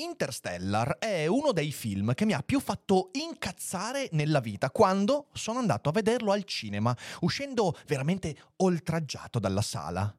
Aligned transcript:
Interstellar 0.00 0.98
è 0.98 1.26
uno 1.26 1.50
dei 1.50 1.72
film 1.72 2.14
che 2.14 2.24
mi 2.24 2.32
ha 2.32 2.42
più 2.42 2.60
fatto 2.60 3.10
incazzare 3.14 4.08
nella 4.12 4.38
vita 4.38 4.70
quando 4.70 5.26
sono 5.32 5.58
andato 5.58 5.88
a 5.88 5.92
vederlo 5.92 6.30
al 6.30 6.44
cinema, 6.44 6.96
uscendo 7.20 7.76
veramente 7.86 8.36
oltraggiato 8.58 9.40
dalla 9.40 9.62
sala. 9.62 10.16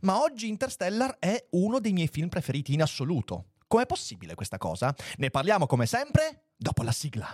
Ma 0.00 0.20
oggi 0.20 0.48
Interstellar 0.48 1.18
è 1.20 1.46
uno 1.50 1.78
dei 1.78 1.92
miei 1.92 2.08
film 2.08 2.28
preferiti 2.28 2.72
in 2.72 2.82
assoluto. 2.82 3.50
Com'è 3.68 3.86
possibile 3.86 4.34
questa 4.34 4.58
cosa? 4.58 4.92
Ne 5.18 5.30
parliamo 5.30 5.66
come 5.66 5.86
sempre 5.86 6.46
dopo 6.56 6.82
la 6.82 6.92
sigla. 6.92 7.28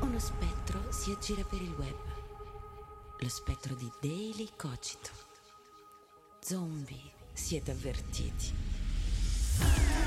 Uno 0.00 0.18
spettro 0.18 0.92
si 0.92 1.12
aggira 1.12 1.44
per 1.44 1.62
il 1.62 1.74
web. 1.78 1.96
Lo 3.20 3.28
spettro 3.30 3.74
di 3.74 3.90
Daily 4.02 4.50
Cogito. 4.54 5.10
Zombie, 6.40 7.10
siete 7.32 7.70
avvertiti. 7.70 10.01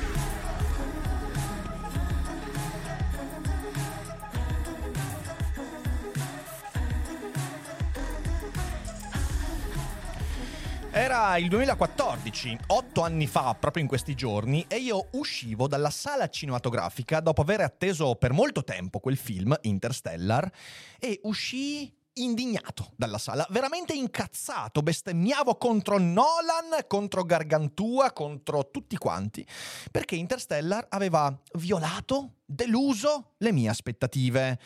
Era 10.98 11.36
il 11.36 11.50
2014, 11.50 12.58
otto 12.68 13.02
anni 13.02 13.28
fa, 13.28 13.54
proprio 13.54 13.84
in 13.84 13.90
questi 13.90 14.16
giorni, 14.16 14.64
e 14.70 14.78
io 14.78 15.10
uscivo 15.12 15.68
dalla 15.68 15.90
sala 15.90 16.30
cinematografica 16.30 17.20
dopo 17.20 17.42
aver 17.42 17.60
atteso 17.60 18.16
per 18.16 18.32
molto 18.32 18.64
tempo 18.64 19.02
quel 19.02 19.18
film, 19.18 19.54
Interstellar, 19.64 20.50
e 20.98 21.20
uscii 21.24 21.94
indignato 22.14 22.94
dalla 22.96 23.18
sala, 23.18 23.46
veramente 23.50 23.94
incazzato, 23.94 24.82
bestemmiavo 24.82 25.58
contro 25.58 25.98
Nolan, 25.98 26.86
contro 26.88 27.24
Gargantua, 27.24 28.14
contro 28.14 28.72
tutti 28.72 28.96
quanti, 28.96 29.46
perché 29.92 30.16
Interstellar 30.16 30.86
aveva 30.88 31.38
violato, 31.56 32.36
deluso 32.46 33.34
le 33.40 33.52
mie 33.52 33.68
aspettative. 33.68 34.60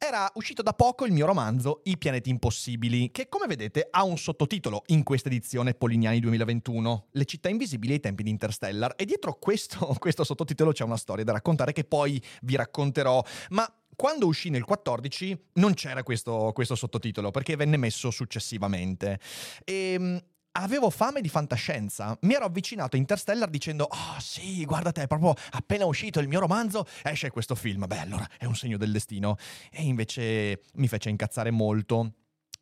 Era 0.00 0.30
uscito 0.34 0.62
da 0.62 0.74
poco 0.74 1.06
il 1.06 1.12
mio 1.12 1.26
romanzo 1.26 1.80
I 1.82 1.98
pianeti 1.98 2.30
impossibili, 2.30 3.10
che 3.10 3.28
come 3.28 3.48
vedete 3.48 3.88
ha 3.90 4.04
un 4.04 4.16
sottotitolo 4.16 4.84
in 4.86 5.02
questa 5.02 5.28
edizione 5.28 5.74
Polignani 5.74 6.20
2021, 6.20 7.06
Le 7.10 7.24
città 7.24 7.48
invisibili 7.48 7.94
ai 7.94 8.00
tempi 8.00 8.22
di 8.22 8.30
Interstellar, 8.30 8.94
e 8.96 9.04
dietro 9.04 9.34
questo, 9.34 9.94
questo 9.98 10.22
sottotitolo 10.22 10.70
c'è 10.70 10.84
una 10.84 10.96
storia 10.96 11.24
da 11.24 11.32
raccontare 11.32 11.72
che 11.72 11.82
poi 11.82 12.22
vi 12.42 12.54
racconterò, 12.54 13.20
ma 13.50 13.68
quando 13.96 14.28
uscì 14.28 14.50
nel 14.50 14.62
14 14.62 15.46
non 15.54 15.74
c'era 15.74 16.04
questo, 16.04 16.52
questo 16.54 16.76
sottotitolo 16.76 17.32
perché 17.32 17.56
venne 17.56 17.76
messo 17.76 18.12
successivamente. 18.12 19.18
E 19.64 19.94
ehm, 19.94 20.22
avevo 20.62 20.90
fame 20.90 21.20
di 21.20 21.28
fantascienza. 21.28 22.16
Mi 22.22 22.34
ero 22.34 22.44
avvicinato 22.44 22.96
a 22.96 22.98
Interstellar 22.98 23.48
dicendo: 23.48 23.84
Oh, 23.84 24.20
sì, 24.20 24.64
guarda 24.64 24.92
te, 24.92 25.06
proprio 25.06 25.34
appena 25.50 25.84
uscito 25.84 26.20
il 26.20 26.28
mio 26.28 26.40
romanzo, 26.40 26.86
esce 27.02 27.30
questo 27.30 27.54
film. 27.54 27.86
Beh, 27.86 28.00
allora 28.00 28.28
è 28.38 28.44
un 28.44 28.54
segno 28.54 28.76
del 28.76 28.92
destino. 28.92 29.36
E 29.70 29.82
invece 29.82 30.62
mi 30.74 30.88
fece 30.88 31.10
incazzare 31.10 31.50
molto. 31.50 32.12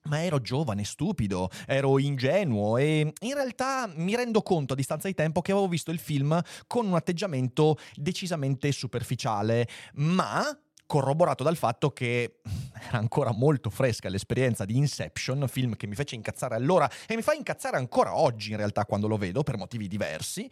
Ma 0.05 0.23
ero 0.23 0.41
giovane, 0.41 0.85
stupido, 0.85 1.51
ero 1.67 1.99
ingenuo 1.99 2.77
e 2.77 3.13
in 3.19 3.35
realtà 3.35 3.91
mi 3.97 4.15
rendo 4.15 4.41
conto 4.41 4.75
a 4.75 4.77
distanza 4.77 5.09
di 5.09 5.15
tempo 5.15 5.43
che 5.43 5.51
avevo 5.51 5.67
visto 5.67 5.91
il 5.91 5.99
film 5.99 6.41
con 6.69 6.87
un 6.87 6.95
atteggiamento 6.95 7.77
decisamente 7.97 8.71
superficiale, 8.71 9.67
ma 9.95 10.45
corroborato 10.87 11.43
dal 11.43 11.57
fatto 11.57 11.91
che 11.91 12.41
era 12.89 12.99
ancora 12.99 13.33
molto 13.33 13.71
fresca 13.71 14.09
l'esperienza 14.09 14.65
di 14.65 14.77
Inception, 14.77 15.47
film 15.49 15.77
che 15.77 15.87
mi 15.87 15.95
fece 15.95 16.15
incazzare 16.15 16.55
allora 16.55 16.91
e 17.07 17.17
mi 17.17 17.23
fa 17.23 17.35
incazzare 17.35 17.77
ancora 17.77 18.17
oggi 18.17 18.53
in 18.53 18.57
realtà 18.57 18.85
quando 18.85 19.09
lo 19.09 19.17
vedo 19.17 19.43
per 19.43 19.57
motivi 19.57 19.89
diversi. 19.89 20.51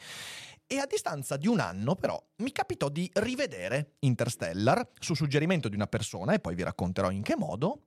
E 0.66 0.78
a 0.78 0.86
distanza 0.86 1.36
di 1.36 1.46
un 1.46 1.60
anno, 1.60 1.94
però, 1.94 2.20
mi 2.36 2.50
capitò 2.50 2.88
di 2.88 3.10
rivedere 3.14 3.96
Interstellar 4.00 4.92
su 4.98 5.14
suggerimento 5.14 5.68
di 5.68 5.74
una 5.74 5.86
persona, 5.86 6.32
e 6.32 6.40
poi 6.40 6.54
vi 6.54 6.62
racconterò 6.62 7.10
in 7.10 7.22
che 7.22 7.36
modo. 7.36 7.82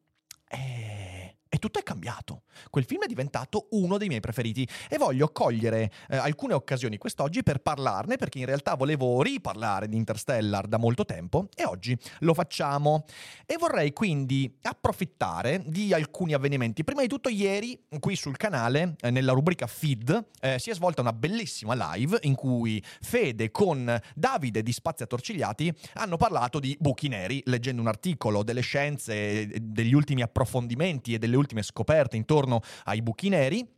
E 0.47 1.16
e 1.57 1.59
tutto 1.59 1.79
è 1.79 1.83
cambiato. 1.83 2.43
Quel 2.69 2.85
film 2.85 3.03
è 3.03 3.07
diventato 3.07 3.67
uno 3.71 3.97
dei 3.97 4.07
miei 4.07 4.19
preferiti 4.19 4.67
e 4.89 4.97
voglio 4.97 5.29
cogliere 5.29 5.91
eh, 6.07 6.17
alcune 6.17 6.53
occasioni 6.53 6.97
quest'oggi 6.97 7.43
per 7.43 7.59
parlarne 7.59 8.15
perché 8.15 8.37
in 8.39 8.45
realtà 8.45 8.75
volevo 8.75 9.21
riparlare 9.21 9.89
di 9.89 9.97
Interstellar 9.97 10.67
da 10.67 10.77
molto 10.77 11.03
tempo 11.03 11.49
e 11.55 11.65
oggi 11.65 11.97
lo 12.19 12.33
facciamo. 12.33 13.05
E 13.45 13.57
vorrei 13.57 13.91
quindi 13.91 14.55
approfittare 14.61 15.63
di 15.65 15.93
alcuni 15.93 16.33
avvenimenti. 16.33 16.83
Prima 16.83 17.01
di 17.01 17.07
tutto 17.07 17.29
ieri 17.29 17.79
qui 17.99 18.15
sul 18.15 18.37
canale, 18.37 18.95
eh, 19.01 19.09
nella 19.09 19.31
rubrica 19.31 19.65
Feed, 19.65 20.27
eh, 20.39 20.59
si 20.59 20.69
è 20.69 20.75
svolta 20.75 21.01
una 21.01 21.13
bellissima 21.13 21.93
live 21.93 22.19
in 22.21 22.35
cui 22.35 22.83
Fede 23.01 23.49
con 23.49 23.99
Davide 24.13 24.61
di 24.61 24.71
Spazi 24.71 25.03
Attorcigliati 25.03 25.73
hanno 25.93 26.17
parlato 26.17 26.59
di 26.59 26.77
buchi 26.79 27.07
neri, 27.07 27.41
leggendo 27.45 27.81
un 27.81 27.87
articolo 27.87 28.43
delle 28.43 28.61
scienze, 28.61 29.49
degli 29.59 29.93
ultimi 29.93 30.21
approfondimenti 30.21 31.15
e 31.15 31.17
delle 31.17 31.35
ultime 31.35 31.46
scoperte 31.61 32.15
intorno 32.15 32.61
ai 32.85 33.01
buchi 33.01 33.29
neri 33.29 33.76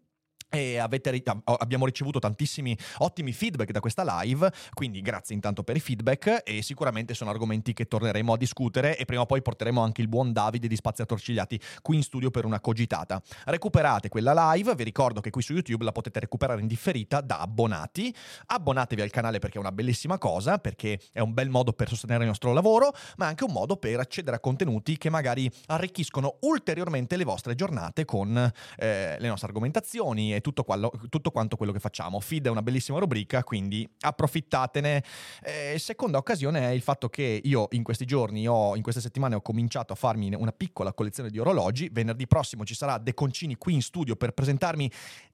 e 0.49 0.77
avete, 0.77 1.23
abbiamo 1.43 1.85
ricevuto 1.85 2.19
tantissimi 2.19 2.75
ottimi 2.97 3.31
feedback 3.31 3.71
da 3.71 3.79
questa 3.79 4.03
live, 4.21 4.51
quindi 4.73 5.01
grazie 5.01 5.35
intanto 5.35 5.63
per 5.63 5.75
i 5.75 5.79
feedback 5.79 6.41
e 6.43 6.61
sicuramente 6.61 7.13
sono 7.13 7.29
argomenti 7.29 7.73
che 7.73 7.85
torneremo 7.85 8.33
a 8.33 8.37
discutere 8.37 8.97
e 8.97 9.05
prima 9.05 9.21
o 9.21 9.25
poi 9.25 9.41
porteremo 9.41 9.81
anche 9.81 10.01
il 10.01 10.07
buon 10.07 10.33
Davide 10.33 10.67
di 10.67 10.75
Spazi 10.75 11.01
Attorcigliati 11.01 11.59
qui 11.81 11.97
in 11.97 12.03
studio 12.03 12.31
per 12.31 12.45
una 12.45 12.59
cogitata. 12.59 13.21
Recuperate 13.45 14.09
quella 14.09 14.53
live, 14.53 14.75
vi 14.75 14.83
ricordo 14.83 15.21
che 15.21 15.29
qui 15.29 15.41
su 15.41 15.53
YouTube 15.53 15.83
la 15.83 15.91
potete 15.91 16.19
recuperare 16.19 16.61
in 16.61 16.67
differita 16.67 17.21
da 17.21 17.39
abbonati. 17.39 18.13
Abbonatevi 18.47 19.01
al 19.01 19.11
canale 19.11 19.39
perché 19.39 19.57
è 19.57 19.59
una 19.61 19.71
bellissima 19.71 20.17
cosa, 20.17 20.57
perché 20.57 20.99
è 21.11 21.19
un 21.19 21.33
bel 21.33 21.49
modo 21.49 21.73
per 21.73 21.87
sostenere 21.87 22.23
il 22.23 22.29
nostro 22.29 22.53
lavoro, 22.53 22.93
ma 23.17 23.27
anche 23.27 23.43
un 23.43 23.51
modo 23.51 23.77
per 23.77 23.99
accedere 23.99 24.37
a 24.37 24.39
contenuti 24.39 24.97
che 24.97 25.09
magari 25.09 25.49
arricchiscono 25.67 26.37
ulteriormente 26.41 27.17
le 27.17 27.23
vostre 27.23 27.55
giornate 27.55 28.05
con 28.05 28.35
eh, 28.77 29.15
le 29.19 29.27
nostre 29.27 29.47
argomentazioni 29.47 30.38
tutto, 30.41 30.63
quello, 30.63 30.91
tutto, 31.09 31.31
quanto 31.31 31.55
quello 31.55 31.71
che 31.71 31.79
facciamo. 31.79 32.19
Feed 32.19 32.47
è 32.47 32.49
una 32.49 32.61
bellissima 32.61 32.99
rubrica, 32.99 33.43
quindi 33.43 33.89
approfittatene. 33.99 35.03
Eh, 35.43 35.77
seconda 35.79 36.17
occasione 36.17 36.69
è 36.69 36.71
il 36.71 36.81
fatto 36.81 37.09
che 37.09 37.41
io 37.43 37.67
in 37.71 37.83
questi 37.83 38.05
giorni, 38.05 38.47
ho, 38.47 38.75
in 38.75 38.81
queste 38.81 39.01
settimane, 39.01 39.35
ho 39.35 39.41
cominciato 39.41 39.93
a 39.93 39.95
farmi 39.95 40.33
una 40.35 40.51
piccola 40.51 40.93
collezione 40.93 41.29
di 41.29 41.39
orologi. 41.39 41.89
Venerdì 41.91 42.27
prossimo 42.27 42.65
ci 42.65 42.75
sarà 42.75 42.97
De 42.97 43.13
Concini 43.13 43.55
qui 43.55 43.73
in 43.73 43.81
studio 43.81 44.15
per 44.15 44.31
presentarmi 44.31 44.91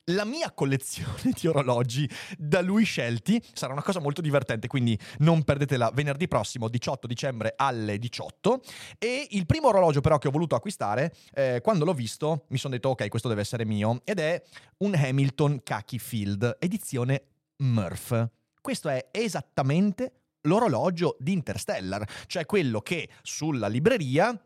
la 0.09 0.25
mia 0.25 0.51
collezione 0.51 1.31
di 1.33 1.47
orologi 1.47 2.09
da 2.37 2.61
lui 2.61 2.83
scelti. 2.83 3.41
Sarà 3.53 3.73
una 3.73 3.81
cosa 3.81 3.99
molto 3.99 4.21
divertente, 4.21 4.67
quindi 4.67 4.97
non 5.19 5.43
perdetela 5.43 5.91
venerdì 5.93 6.27
prossimo, 6.27 6.67
18 6.67 7.07
dicembre 7.07 7.53
alle 7.55 7.97
18. 7.97 8.61
E 8.99 9.27
il 9.31 9.45
primo 9.45 9.67
orologio 9.69 10.01
però 10.01 10.17
che 10.17 10.27
ho 10.27 10.31
voluto 10.31 10.55
acquistare, 10.55 11.13
eh, 11.33 11.61
quando 11.63 11.85
l'ho 11.85 11.93
visto, 11.93 12.45
mi 12.49 12.57
sono 12.57 12.73
detto 12.73 12.89
ok, 12.89 13.07
questo 13.07 13.27
deve 13.27 13.41
essere 13.41 13.65
mio, 13.65 14.01
ed 14.03 14.19
è 14.19 14.41
un 14.77 14.93
Hamilton 14.93 15.61
Khaki 15.63 15.99
Field, 15.99 16.57
edizione 16.59 17.23
Murph. 17.57 18.29
Questo 18.61 18.89
è 18.89 19.07
esattamente 19.11 20.25
l'orologio 20.41 21.15
di 21.19 21.33
Interstellar, 21.33 22.07
cioè 22.27 22.45
quello 22.45 22.81
che 22.81 23.09
sulla 23.21 23.67
libreria 23.67 24.39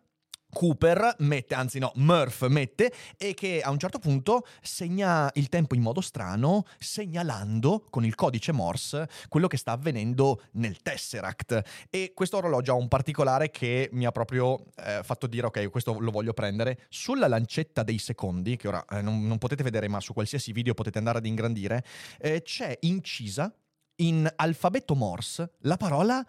Cooper 0.52 1.16
mette, 1.20 1.54
anzi 1.54 1.80
no, 1.80 1.92
Murph 1.96 2.48
mette, 2.48 2.92
e 3.18 3.34
che 3.34 3.62
a 3.62 3.70
un 3.70 3.78
certo 3.78 4.00
punto 4.00 4.46
segna 4.62 5.30
il 5.36 5.50
tempo 5.50 5.76
in 5.76 5.82
modo 5.82 6.02
strano, 6.02 6.66
segnalando 6.78 7.86
con 7.90 8.06
il 8.06 8.16
codice 8.16 8.52
Morse 8.52 9.08
quello 9.28 9.48
che 9.48 9.58
sta 9.58 9.72
avvenendo 9.72 10.44
nel 10.54 10.82
Tesseract. 10.82 11.88
E 11.90 12.14
questo 12.14 12.38
orologio 12.38 12.72
ha 12.72 12.76
un 12.76 12.88
particolare 12.88 13.52
che 13.52 13.90
mi 13.92 14.06
ha 14.06 14.12
proprio 14.12 14.66
eh, 14.78 15.02
fatto 15.04 15.28
dire, 15.28 15.48
ok, 15.48 15.70
questo 15.70 16.00
lo 16.00 16.12
voglio 16.12 16.34
prendere. 16.34 16.80
Sulla 16.90 17.28
lancetta 17.28 17.84
dei 17.84 17.98
secondi, 17.98 18.58
che 18.58 18.68
ora 18.68 18.84
eh, 18.90 19.02
non, 19.02 19.26
non, 19.28 19.38
potete 19.38 19.64
vedere, 19.64 19.88
ma 19.88 20.00
su 20.00 20.14
qualsiasi 20.14 20.52
video 20.52 20.74
potete 20.74 20.98
andare 20.98 21.20
ad 21.20 21.26
ingrandire, 21.26 21.84
eh, 22.20 22.42
c'è 22.42 22.78
incisa 22.82 23.54
in 24.00 24.32
alfabeto 24.36 24.96
Morse 24.96 25.52
la 25.60 25.78
parola 25.78 26.26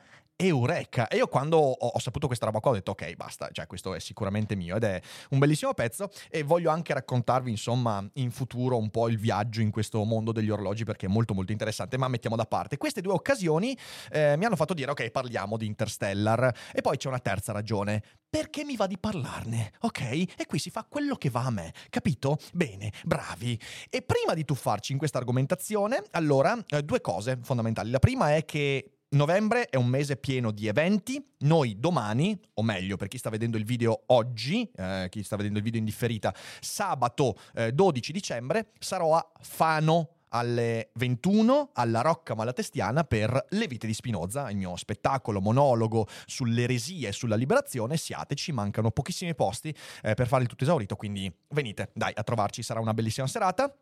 eureka. 0.47 1.09
E 1.09 1.17
io 1.17 1.27
quando 1.29 1.59
ho, 1.59 1.87
ho, 1.87 1.99
saputo 1.99 2.27
questa 2.27 2.47
roba 2.47 2.61
qua 2.61 2.71
ho 2.71 2.75
detto 2.75 2.93
ok, 2.93 3.15
basta, 3.15 3.49
cioè 3.53 3.67
questo 3.67 3.95
è 3.95 4.01
sicuramente 4.01 4.57
mio 4.57 4.77
ed 4.77 4.85
è 4.85 5.01
un 5.31 5.39
bellissimo 5.39 5.75
pezzo 5.75 6.11
e 6.31 6.43
voglio 6.43 6.71
anche 6.71 6.95
raccontarvi 6.95 7.51
insomma 7.51 8.05
in 8.15 8.31
futuro 8.31 8.79
un 8.79 8.91
po' 8.91 9.09
il 9.09 9.19
viaggio 9.19 9.61
in 9.61 9.71
questo 9.71 10.03
mondo 10.05 10.33
degli 10.33 10.51
orologi 10.51 10.85
perché 10.85 11.07
è 11.07 11.09
molto 11.09 11.35
molto 11.35 11.53
interessante, 11.53 11.99
ma 11.99 12.09
mettiamo 12.09 12.37
da 12.37 12.47
parte. 12.47 12.79
Queste 12.79 13.01
due 13.01 13.13
occasioni 13.13 13.77
eh, 14.11 14.37
mi 14.37 14.45
hanno 14.45 14.57
fatto 14.57 14.75
dire 14.75 14.91
ok, 14.91 15.11
parliamo 15.11 15.57
di 15.57 15.67
Interstellar 15.67 16.55
e 16.73 16.81
poi 16.81 16.97
c'è 16.97 17.09
una 17.09 17.19
terza 17.19 17.53
ragione. 17.53 18.03
Perché 18.31 18.63
mi 18.63 18.77
va 18.77 18.87
di 18.87 18.97
parlarne, 18.97 19.73
ok? 19.81 20.01
E 20.03 20.47
qui 20.47 20.61
si 20.61 20.71
fa 20.71 20.87
quello 20.89 21.17
che 21.17 21.31
va 21.31 21.47
a 21.47 21.51
me, 21.51 21.75
capito? 21.89 22.39
Bene, 22.53 22.93
bravi. 23.05 23.61
E 23.91 24.03
prima 24.03 24.35
di 24.35 24.45
tuffarci 24.45 24.93
in 24.93 24.99
questa 24.99 25.19
argomentazione, 25.19 26.05
allora, 26.13 26.57
eh, 26.69 26.85
due 26.85 27.01
cose 27.01 27.41
fondamentali. 27.43 27.91
La 27.91 27.99
prima 27.99 28.37
è 28.37 28.45
che 28.45 29.00
Novembre 29.13 29.69
è 29.69 29.75
un 29.75 29.87
mese 29.87 30.17
pieno 30.17 30.53
di 30.53 30.69
eventi. 30.69 31.21
Noi 31.39 31.81
domani, 31.81 32.39
o 32.55 32.63
meglio 32.63 32.97
per 32.97 33.09
chi 33.09 33.19
sta 33.19 33.29
vedendo 33.29 33.57
il 33.57 33.65
video 33.65 34.05
oggi, 34.07 34.71
eh, 34.77 35.09
chi 35.11 35.25
sta 35.25 35.35
vedendo 35.35 35.59
il 35.59 35.65
video 35.65 35.81
in 35.81 35.85
differita, 35.85 36.33
sabato 36.61 37.37
eh, 37.55 37.73
12 37.73 38.13
dicembre 38.13 38.71
sarò 38.79 39.17
a 39.17 39.33
Fano 39.41 40.11
alle 40.29 40.91
21 40.95 41.71
alla 41.73 42.03
Rocca 42.03 42.37
Malatestiana 42.37 43.03
per 43.03 43.47
Le 43.49 43.67
vite 43.67 43.89
di 43.89 43.95
Spinoza, 43.95 44.49
il 44.49 44.57
mio 44.57 44.77
spettacolo 44.77 45.41
monologo 45.41 46.07
sull'eresia 46.27 47.09
e 47.09 47.13
sulla 47.13 47.35
liberazione. 47.35 47.97
Siateci, 47.97 48.53
mancano 48.53 48.93
pochissimi 48.93 49.35
posti 49.35 49.75
eh, 50.03 50.15
per 50.15 50.29
fare 50.29 50.45
il 50.45 50.49
tutto 50.49 50.63
esaurito, 50.63 50.95
quindi 50.95 51.29
venite, 51.49 51.91
dai, 51.95 52.13
a 52.15 52.23
trovarci, 52.23 52.63
sarà 52.63 52.79
una 52.79 52.95
bellissima 52.95 53.27
serata. 53.27 53.75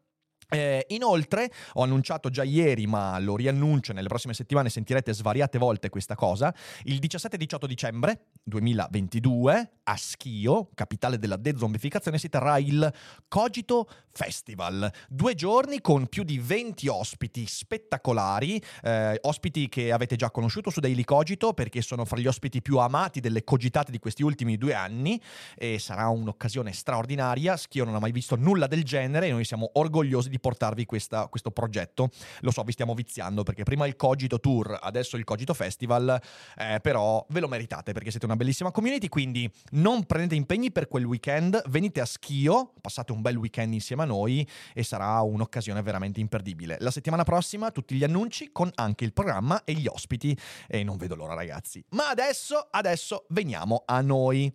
Eh, 0.50 0.86
inoltre 0.88 1.52
ho 1.74 1.82
annunciato 1.82 2.30
già 2.30 2.42
ieri, 2.42 2.86
ma 2.86 3.18
lo 3.18 3.36
riannuncio, 3.36 3.92
nelle 3.92 4.08
prossime 4.08 4.32
settimane 4.32 4.70
sentirete 4.70 5.12
svariate 5.12 5.58
volte 5.58 5.90
questa 5.90 6.14
cosa, 6.14 6.54
il 6.84 6.98
17-18 7.00 7.66
dicembre 7.66 8.28
2022 8.44 9.70
a 9.84 9.96
Schio, 9.96 10.70
capitale 10.74 11.18
della 11.18 11.36
dezombificazione, 11.36 12.16
si 12.16 12.30
terrà 12.30 12.56
il 12.56 12.90
Cogito 13.28 13.88
Festival. 14.10 14.90
Due 15.08 15.34
giorni 15.34 15.82
con 15.82 16.06
più 16.06 16.22
di 16.22 16.38
20 16.38 16.88
ospiti 16.88 17.46
spettacolari, 17.46 18.60
eh, 18.82 19.18
ospiti 19.22 19.68
che 19.68 19.92
avete 19.92 20.16
già 20.16 20.30
conosciuto 20.30 20.70
su 20.70 20.80
Daily 20.80 21.04
Cogito 21.04 21.52
perché 21.52 21.82
sono 21.82 22.06
fra 22.06 22.18
gli 22.18 22.26
ospiti 22.26 22.62
più 22.62 22.78
amati 22.78 23.20
delle 23.20 23.44
cogitate 23.44 23.90
di 23.90 23.98
questi 23.98 24.22
ultimi 24.22 24.56
due 24.56 24.72
anni 24.72 25.20
e 25.56 25.78
sarà 25.78 26.08
un'occasione 26.08 26.72
straordinaria. 26.72 27.56
Schio 27.58 27.84
non 27.84 27.94
ha 27.94 27.98
mai 27.98 28.12
visto 28.12 28.34
nulla 28.34 28.66
del 28.66 28.82
genere 28.82 29.26
e 29.26 29.30
noi 29.30 29.44
siamo 29.44 29.70
orgogliosi 29.74 30.30
di 30.30 30.37
di 30.38 30.40
portarvi 30.40 30.86
questa, 30.86 31.26
questo 31.26 31.50
progetto. 31.50 32.10
Lo 32.40 32.50
so, 32.50 32.62
vi 32.62 32.72
stiamo 32.72 32.94
viziando 32.94 33.42
perché 33.42 33.64
prima 33.64 33.86
il 33.86 33.96
Cogito 33.96 34.40
Tour, 34.40 34.78
adesso 34.80 35.16
il 35.16 35.24
Cogito 35.24 35.52
Festival, 35.52 36.20
eh, 36.56 36.78
però 36.80 37.24
ve 37.30 37.40
lo 37.40 37.48
meritate 37.48 37.92
perché 37.92 38.10
siete 38.10 38.24
una 38.24 38.36
bellissima 38.36 38.70
community, 38.70 39.08
quindi 39.08 39.50
non 39.72 40.04
prendete 40.04 40.36
impegni 40.36 40.70
per 40.70 40.88
quel 40.88 41.04
weekend, 41.04 41.62
venite 41.68 42.00
a 42.00 42.06
Schio, 42.06 42.72
passate 42.80 43.12
un 43.12 43.20
bel 43.20 43.36
weekend 43.36 43.74
insieme 43.74 44.02
a 44.02 44.06
noi 44.06 44.48
e 44.72 44.82
sarà 44.82 45.20
un'occasione 45.20 45.82
veramente 45.82 46.20
imperdibile. 46.20 46.76
La 46.80 46.90
settimana 46.90 47.24
prossima 47.24 47.70
tutti 47.70 47.94
gli 47.94 48.04
annunci 48.04 48.50
con 48.52 48.70
anche 48.74 49.04
il 49.04 49.12
programma 49.12 49.64
e 49.64 49.72
gli 49.72 49.86
ospiti 49.86 50.38
e 50.68 50.84
non 50.84 50.96
vedo 50.96 51.16
l'ora 51.16 51.34
ragazzi. 51.34 51.84
Ma 51.90 52.08
adesso, 52.08 52.68
adesso 52.70 53.26
veniamo 53.30 53.82
a 53.84 54.00
noi. 54.00 54.54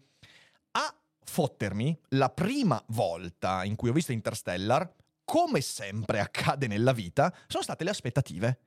A 0.76 0.96
fottermi 1.24 1.98
la 2.10 2.30
prima 2.30 2.82
volta 2.88 3.64
in 3.64 3.76
cui 3.76 3.90
ho 3.90 3.94
visto 3.94 4.12
Interstellar 4.12 4.92
come 5.26 5.62
sempre 5.62 6.20
accade 6.20 6.68
nella 6.68 6.92
vita, 6.92 7.34
sono 7.48 7.64
state 7.64 7.84
le 7.84 7.90
aspettative. 7.90 8.60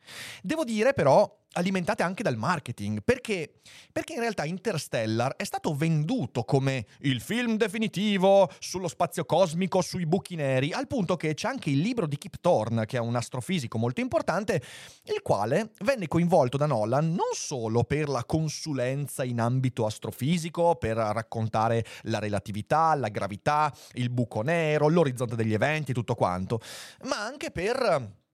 Devo 0.43 0.65
dire 0.65 0.93
però 0.93 1.45
alimentate 1.57 2.03
anche 2.03 2.23
dal 2.23 2.37
marketing, 2.37 3.01
perché, 3.03 3.61
perché 3.91 4.13
in 4.15 4.21
realtà 4.21 4.45
Interstellar 4.45 5.37
è 5.37 5.45
stato 5.45 5.75
venduto 5.75 6.45
come 6.45 6.87
il 7.01 7.21
film 7.21 7.57
definitivo 7.57 8.51
sullo 8.59 8.89
spazio 8.89 9.25
cosmico, 9.25 9.81
sui 9.81 10.07
buchi 10.07 10.37
neri, 10.37 10.73
al 10.73 10.87
punto 10.87 11.17
che 11.17 11.35
c'è 11.35 11.49
anche 11.49 11.71
il 11.71 11.79
libro 11.79 12.07
di 12.07 12.19
Kip 12.19 12.37
Thorne, 12.41 12.87
che 12.87 12.99
è 12.99 13.01
un 13.01 13.17
astrofisico 13.17 13.79
molto 13.79 14.01
importante, 14.01 14.63
il 15.05 15.23
quale 15.23 15.71
venne 15.81 16.09
coinvolto 16.09 16.57
da 16.57 16.67
Nolan 16.67 17.09
non 17.09 17.33
solo 17.33 17.85
per 17.85 18.09
la 18.09 18.25
consulenza 18.25 19.25
in 19.25 19.41
ambito 19.41 19.87
astrofisico, 19.87 20.77
per 20.77 20.97
raccontare 20.97 21.85
la 22.03 22.19
relatività, 22.19 22.95
la 22.95 23.09
gravità, 23.09 23.73
il 23.95 24.11
buco 24.11 24.43
nero, 24.43 24.89
l'orizzonte 24.89 25.37
degli 25.37 25.55
eventi, 25.55 25.93
tutto 25.93 26.15
quanto, 26.15 26.61
ma 27.05 27.25
anche 27.25 27.51
per 27.51 28.25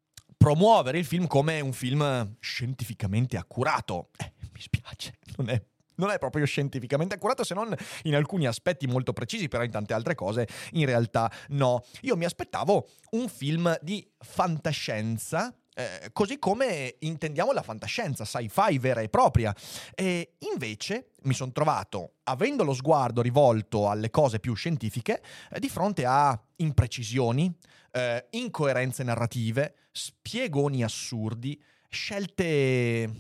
promuovere 0.42 0.98
il 0.98 1.04
film 1.04 1.28
come 1.28 1.60
un 1.60 1.72
film 1.72 2.36
scientificamente 2.40 3.36
accurato. 3.36 4.10
Eh, 4.16 4.32
mi 4.52 4.60
spiace, 4.60 5.14
non 5.36 5.48
è 5.48 5.62
non 5.94 6.10
è 6.10 6.18
proprio 6.18 6.44
scientificamente 6.46 7.14
accurato 7.14 7.44
se 7.44 7.54
non 7.54 7.72
in 8.04 8.16
alcuni 8.16 8.46
aspetti 8.46 8.88
molto 8.88 9.12
precisi, 9.12 9.46
però 9.46 9.62
in 9.62 9.70
tante 9.70 9.92
altre 9.92 10.16
cose 10.16 10.48
in 10.72 10.84
realtà 10.84 11.30
no. 11.50 11.84
Io 12.00 12.16
mi 12.16 12.24
aspettavo 12.24 12.88
un 13.10 13.28
film 13.28 13.78
di 13.82 14.04
fantascienza. 14.18 15.54
Eh, 15.74 16.10
così 16.12 16.38
come 16.38 16.96
intendiamo 16.98 17.52
la 17.52 17.62
fantascienza, 17.62 18.24
sci-fi 18.24 18.78
vera 18.78 19.00
e 19.00 19.08
propria. 19.08 19.54
E 19.94 20.34
invece 20.52 21.12
mi 21.22 21.34
sono 21.34 21.52
trovato, 21.52 22.16
avendo 22.24 22.62
lo 22.62 22.74
sguardo 22.74 23.22
rivolto 23.22 23.88
alle 23.88 24.10
cose 24.10 24.38
più 24.38 24.54
scientifiche, 24.54 25.22
eh, 25.50 25.60
di 25.60 25.68
fronte 25.68 26.04
a 26.04 26.38
imprecisioni, 26.56 27.54
eh, 27.92 28.26
incoerenze 28.30 29.02
narrative, 29.02 29.74
spiegoni 29.92 30.82
assurdi, 30.82 31.60
scelte 31.88 33.10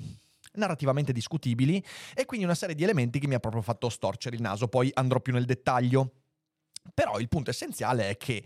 narrativamente 0.54 1.12
discutibili 1.12 1.82
e 2.14 2.26
quindi 2.26 2.44
una 2.44 2.54
serie 2.54 2.74
di 2.74 2.82
elementi 2.82 3.18
che 3.18 3.26
mi 3.26 3.34
ha 3.34 3.40
proprio 3.40 3.62
fatto 3.62 3.88
storcere 3.88 4.36
il 4.36 4.42
naso, 4.42 4.68
poi 4.68 4.90
andrò 4.92 5.20
più 5.20 5.32
nel 5.32 5.46
dettaglio. 5.46 6.12
Però 6.92 7.18
il 7.18 7.28
punto 7.28 7.50
essenziale 7.50 8.08
è 8.10 8.16
che 8.16 8.44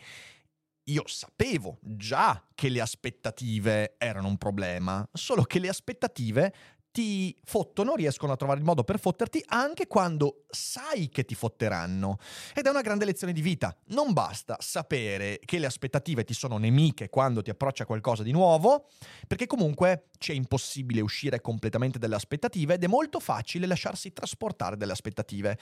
io 0.89 1.03
sapevo 1.07 1.79
già 1.81 2.45
che 2.55 2.69
le 2.69 2.81
aspettative 2.81 3.97
erano 3.99 4.29
un 4.29 4.39
problema, 4.39 5.07
solo 5.13 5.43
che 5.43 5.59
le 5.59 5.69
aspettative 5.69 6.55
ti 6.97 7.37
fottono, 7.45 7.95
riescono 7.95 8.33
a 8.33 8.37
trovare 8.37 8.59
il 8.59 8.65
modo 8.65 8.83
per 8.83 8.99
fotterti 8.99 9.45
anche 9.49 9.87
quando 9.87 10.45
sai 10.49 11.11
che 11.11 11.27
ti 11.27 11.35
fotteranno. 11.35 12.17
Ed 12.55 12.65
è 12.65 12.71
una 12.71 12.81
grande 12.81 13.05
lezione 13.05 13.35
di 13.35 13.43
vita. 13.43 13.77
Non 13.89 14.15
basta 14.15 14.57
sapere 14.61 15.39
che 15.45 15.59
le 15.59 15.67
aspettative 15.67 16.25
ti 16.25 16.33
sono 16.33 16.57
nemiche 16.57 17.11
quando 17.11 17.43
ti 17.43 17.51
approccia 17.51 17.85
qualcosa 17.85 18.23
di 18.23 18.33
nuovo, 18.33 18.89
perché 19.27 19.47
comunque 19.47 20.09
c'è 20.17 20.33
impossibile 20.33 21.03
uscire 21.03 21.43
completamente 21.43 21.99
dalle 21.99 22.15
aspettative 22.15 22.75
ed 22.75 22.85
è 22.85 22.87
molto 22.87 23.21
facile 23.21 23.67
lasciarsi 23.67 24.15
trasportare 24.15 24.79
dalle 24.79 24.93
aspettative. 24.93 25.59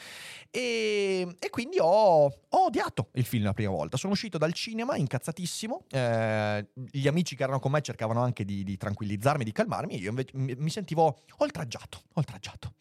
E, 0.52 1.36
e 1.36 1.50
quindi 1.50 1.78
ho, 1.80 2.26
ho, 2.26 2.64
odiato 2.64 3.08
il 3.14 3.24
film 3.24 3.42
la 3.42 3.54
prima 3.54 3.72
volta. 3.72 3.96
Sono 3.96 4.12
uscito 4.12 4.38
dal 4.38 4.52
cinema 4.52 4.94
incazzatissimo. 4.96 5.86
Eh, 5.90 6.68
gli 6.92 7.08
amici 7.08 7.34
che 7.34 7.42
erano 7.42 7.58
con 7.58 7.72
me 7.72 7.80
cercavano 7.80 8.22
anche 8.22 8.44
di, 8.44 8.62
di 8.62 8.76
tranquillizzarmi, 8.76 9.42
di 9.42 9.50
calmarmi. 9.50 9.98
Io 9.98 10.10
invece 10.10 10.30
mi, 10.34 10.70
sentivo 10.70 11.22
oltraggiato, 11.38 12.02
oltraggiato. 12.14 12.74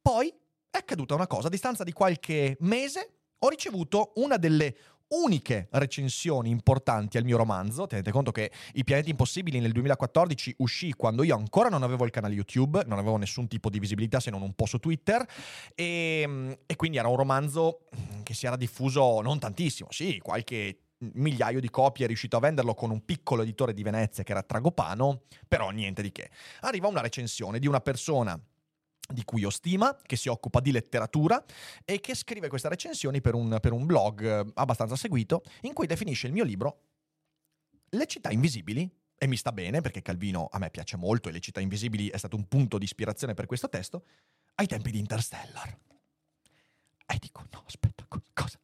Poi 0.00 0.32
è 0.70 0.78
accaduta 0.78 1.14
una 1.14 1.26
cosa, 1.26 1.46
a 1.46 1.50
distanza 1.50 1.84
di 1.84 1.92
qualche 1.92 2.56
mese 2.60 3.10
ho 3.38 3.48
ricevuto 3.48 4.12
una 4.16 4.36
delle 4.36 4.74
uniche 5.08 5.68
recensioni 5.72 6.50
importanti 6.50 7.16
al 7.16 7.24
mio 7.24 7.36
romanzo. 7.36 7.86
Tenete 7.86 8.10
conto 8.10 8.32
che 8.32 8.50
I 8.74 8.84
pianeti 8.84 9.10
impossibili 9.10 9.60
nel 9.60 9.72
2014 9.72 10.56
uscì 10.58 10.92
quando 10.92 11.22
io 11.22 11.36
ancora 11.36 11.68
non 11.68 11.82
avevo 11.82 12.04
il 12.04 12.10
canale 12.10 12.34
YouTube, 12.34 12.82
non 12.86 12.98
avevo 12.98 13.16
nessun 13.16 13.46
tipo 13.46 13.70
di 13.70 13.78
visibilità 13.78 14.20
se 14.20 14.30
non 14.30 14.42
un 14.42 14.54
po' 14.54 14.66
su 14.66 14.78
Twitter 14.78 15.24
e, 15.74 16.58
e 16.66 16.76
quindi 16.76 16.96
era 16.96 17.08
un 17.08 17.16
romanzo 17.16 17.86
che 18.22 18.34
si 18.34 18.46
era 18.46 18.56
diffuso 18.56 19.20
non 19.20 19.38
tantissimo, 19.38 19.88
sì, 19.90 20.18
qualche 20.18 20.78
migliaio 21.14 21.60
di 21.60 21.70
copie, 21.70 22.04
è 22.04 22.08
riuscito 22.08 22.36
a 22.36 22.40
venderlo 22.40 22.74
con 22.74 22.90
un 22.90 23.04
piccolo 23.04 23.42
editore 23.42 23.74
di 23.74 23.82
Venezia 23.82 24.22
che 24.22 24.32
era 24.32 24.42
Tragopano, 24.42 25.22
però 25.46 25.70
niente 25.70 26.02
di 26.02 26.12
che. 26.12 26.30
Arriva 26.60 26.88
una 26.88 27.00
recensione 27.00 27.58
di 27.58 27.66
una 27.66 27.80
persona 27.80 28.40
di 29.06 29.24
cui 29.24 29.44
ho 29.44 29.50
stima, 29.50 29.96
che 30.02 30.16
si 30.16 30.28
occupa 30.28 30.60
di 30.60 30.72
letteratura 30.72 31.44
e 31.84 32.00
che 32.00 32.14
scrive 32.14 32.48
queste 32.48 32.68
recensioni 32.68 33.20
per 33.20 33.34
un, 33.34 33.58
per 33.60 33.72
un 33.72 33.84
blog 33.84 34.24
eh, 34.24 34.50
abbastanza 34.54 34.96
seguito, 34.96 35.42
in 35.62 35.72
cui 35.72 35.86
definisce 35.86 36.26
il 36.26 36.32
mio 36.32 36.44
libro 36.44 36.80
Le 37.90 38.06
città 38.06 38.30
invisibili, 38.30 38.90
e 39.16 39.26
mi 39.26 39.36
sta 39.36 39.52
bene 39.52 39.80
perché 39.80 40.02
Calvino 40.02 40.48
a 40.50 40.58
me 40.58 40.70
piace 40.70 40.96
molto 40.96 41.28
e 41.28 41.32
Le 41.32 41.40
città 41.40 41.60
invisibili 41.60 42.08
è 42.08 42.16
stato 42.16 42.36
un 42.36 42.48
punto 42.48 42.78
di 42.78 42.84
ispirazione 42.84 43.34
per 43.34 43.46
questo 43.46 43.68
testo, 43.68 44.04
ai 44.56 44.66
tempi 44.66 44.90
di 44.90 44.98
Interstellar. 44.98 45.78
E 47.06 47.16
dico, 47.20 47.44
no, 47.50 47.62
aspetta, 47.66 48.06
cosa? 48.32 48.58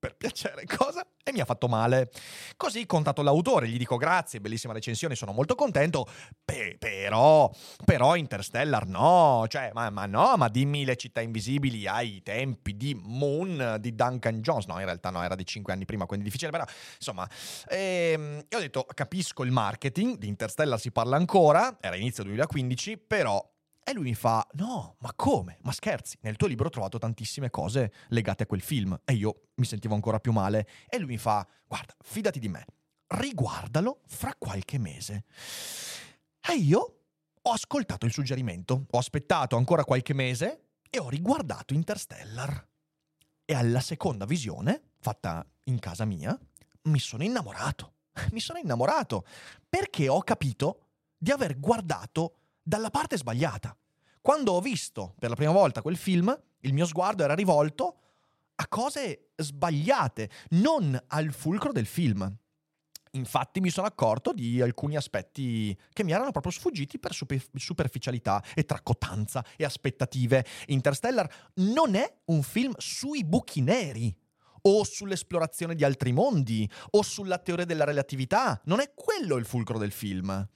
Per 0.00 0.16
piacere, 0.16 0.64
cosa? 0.64 1.06
E 1.22 1.30
mi 1.30 1.40
ha 1.40 1.44
fatto 1.44 1.68
male. 1.68 2.10
Così 2.56 2.86
contato 2.86 3.22
l'autore, 3.22 3.68
gli 3.68 3.76
dico 3.76 3.96
grazie, 3.96 4.40
bellissima 4.40 4.72
recensione, 4.72 5.14
sono 5.14 5.32
molto 5.32 5.54
contento, 5.54 6.06
Pe- 6.44 6.76
però, 6.78 7.50
però 7.84 8.16
Interstellar 8.16 8.86
no, 8.86 9.44
cioè, 9.48 9.70
ma, 9.74 9.90
ma, 9.90 10.06
no, 10.06 10.36
ma 10.36 10.48
dimmi 10.48 10.84
le 10.84 10.96
città 10.96 11.20
invisibili 11.20 11.86
ai 11.86 12.22
tempi 12.22 12.76
di 12.76 12.98
Moon, 13.00 13.76
di 13.78 13.94
Duncan 13.94 14.40
Jones, 14.40 14.64
no, 14.64 14.78
in 14.78 14.86
realtà 14.86 15.10
no, 15.10 15.22
era 15.22 15.34
di 15.34 15.44
5 15.44 15.72
anni 15.72 15.84
prima, 15.84 16.06
quindi 16.06 16.24
difficile, 16.24 16.50
però, 16.50 16.64
insomma, 16.96 17.28
ehm, 17.68 18.44
io 18.48 18.56
ho 18.56 18.60
detto, 18.60 18.86
capisco 18.92 19.44
il 19.44 19.52
marketing, 19.52 20.16
di 20.16 20.28
Interstellar 20.28 20.80
si 20.80 20.90
parla 20.90 21.16
ancora, 21.16 21.76
era 21.80 21.96
inizio 21.96 22.24
2015, 22.24 22.96
però 22.96 23.46
E 23.90 23.92
lui 23.92 24.04
mi 24.04 24.14
fa, 24.14 24.46
no, 24.52 24.94
ma 25.00 25.12
come? 25.16 25.58
Ma 25.62 25.72
scherzi, 25.72 26.16
nel 26.20 26.36
tuo 26.36 26.46
libro 26.46 26.68
ho 26.68 26.70
trovato 26.70 26.98
tantissime 26.98 27.50
cose 27.50 27.92
legate 28.10 28.44
a 28.44 28.46
quel 28.46 28.60
film. 28.60 28.96
E 29.04 29.14
io 29.14 29.48
mi 29.56 29.64
sentivo 29.64 29.94
ancora 29.94 30.20
più 30.20 30.30
male. 30.30 30.68
E 30.88 30.96
lui 30.98 31.08
mi 31.08 31.18
fa, 31.18 31.44
guarda, 31.66 31.96
fidati 31.98 32.38
di 32.38 32.48
me, 32.48 32.66
riguardalo 33.08 34.02
fra 34.06 34.32
qualche 34.38 34.78
mese. 34.78 35.24
E 36.40 36.52
io 36.52 36.78
ho 37.42 37.50
ascoltato 37.50 38.06
il 38.06 38.12
suggerimento, 38.12 38.86
ho 38.88 38.98
aspettato 38.98 39.56
ancora 39.56 39.82
qualche 39.82 40.14
mese 40.14 40.68
e 40.88 41.00
ho 41.00 41.08
riguardato 41.08 41.74
Interstellar. 41.74 42.68
E 43.44 43.54
alla 43.54 43.80
seconda 43.80 44.24
visione, 44.24 44.90
fatta 45.00 45.44
in 45.64 45.80
casa 45.80 46.04
mia, 46.04 46.38
mi 46.82 47.00
sono 47.00 47.24
innamorato. 47.24 47.94
Mi 48.30 48.38
sono 48.38 48.60
innamorato 48.60 49.26
perché 49.68 50.08
ho 50.08 50.22
capito 50.22 50.90
di 51.18 51.32
aver 51.32 51.58
guardato 51.58 52.36
dalla 52.62 52.90
parte 52.90 53.16
sbagliata. 53.16 53.76
Quando 54.20 54.52
ho 54.52 54.60
visto 54.60 55.14
per 55.18 55.30
la 55.30 55.34
prima 55.34 55.52
volta 55.52 55.82
quel 55.82 55.96
film, 55.96 56.38
il 56.60 56.72
mio 56.74 56.86
sguardo 56.86 57.24
era 57.24 57.34
rivolto 57.34 57.96
a 58.56 58.66
cose 58.68 59.30
sbagliate, 59.36 60.30
non 60.50 60.98
al 61.08 61.32
fulcro 61.32 61.72
del 61.72 61.86
film. 61.86 62.36
Infatti 63.12 63.60
mi 63.60 63.70
sono 63.70 63.86
accorto 63.86 64.32
di 64.32 64.60
alcuni 64.60 64.96
aspetti 64.96 65.76
che 65.92 66.04
mi 66.04 66.12
erano 66.12 66.30
proprio 66.30 66.52
sfuggiti 66.52 66.98
per 66.98 67.12
super- 67.12 67.44
superficialità 67.54 68.42
e 68.54 68.64
tracottanza 68.64 69.44
e 69.56 69.64
aspettative. 69.64 70.44
Interstellar 70.66 71.28
non 71.54 71.94
è 71.94 72.20
un 72.26 72.42
film 72.42 72.72
sui 72.76 73.24
buchi 73.24 73.62
neri 73.62 74.14
o 74.62 74.84
sull'esplorazione 74.84 75.74
di 75.74 75.82
altri 75.82 76.12
mondi 76.12 76.70
o 76.90 77.02
sulla 77.02 77.38
teoria 77.38 77.64
della 77.64 77.84
relatività. 77.84 78.60
Non 78.64 78.80
è 78.80 78.92
quello 78.94 79.36
il 79.36 79.46
fulcro 79.46 79.78
del 79.78 79.90
film. 79.90 80.48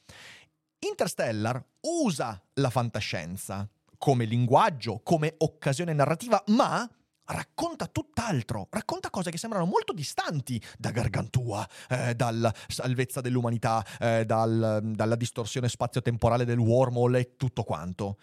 Interstellar 0.87 1.65
usa 1.81 2.41
la 2.55 2.69
fantascienza 2.69 3.69
come 3.97 4.27
linguaggio, 4.27 5.01
come 5.03 5.35
occasione 5.39 5.95
narrativa, 5.95 6.43
ma 6.49 6.89
racconta 7.27 7.87
tutt'altro, 7.87 8.67
racconta 8.71 9.09
cose 9.09 9.31
che 9.31 9.39
sembrano 9.39 9.65
molto 9.65 9.95
distanti 9.95 10.61
da 10.79 10.91
Gargantua, 10.91 11.67
eh, 11.89 12.15
dalla 12.15 12.53
salvezza 12.69 13.23
dell'umanità, 13.23 13.85
eh, 13.99 14.27
dal, 14.27 14.83
dalla 14.85 15.17
distorsione 15.17 15.71
spazio-temporale 15.71 16.45
del 16.45 16.59
wormhole 16.59 17.19
e 17.19 17.37
tutto 17.37 17.63
quanto. 17.63 18.19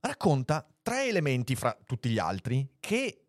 Racconta 0.00 0.66
tre 0.80 1.06
elementi 1.06 1.54
fra 1.54 1.76
tutti 1.84 2.08
gli 2.08 2.18
altri 2.18 2.76
che 2.80 3.26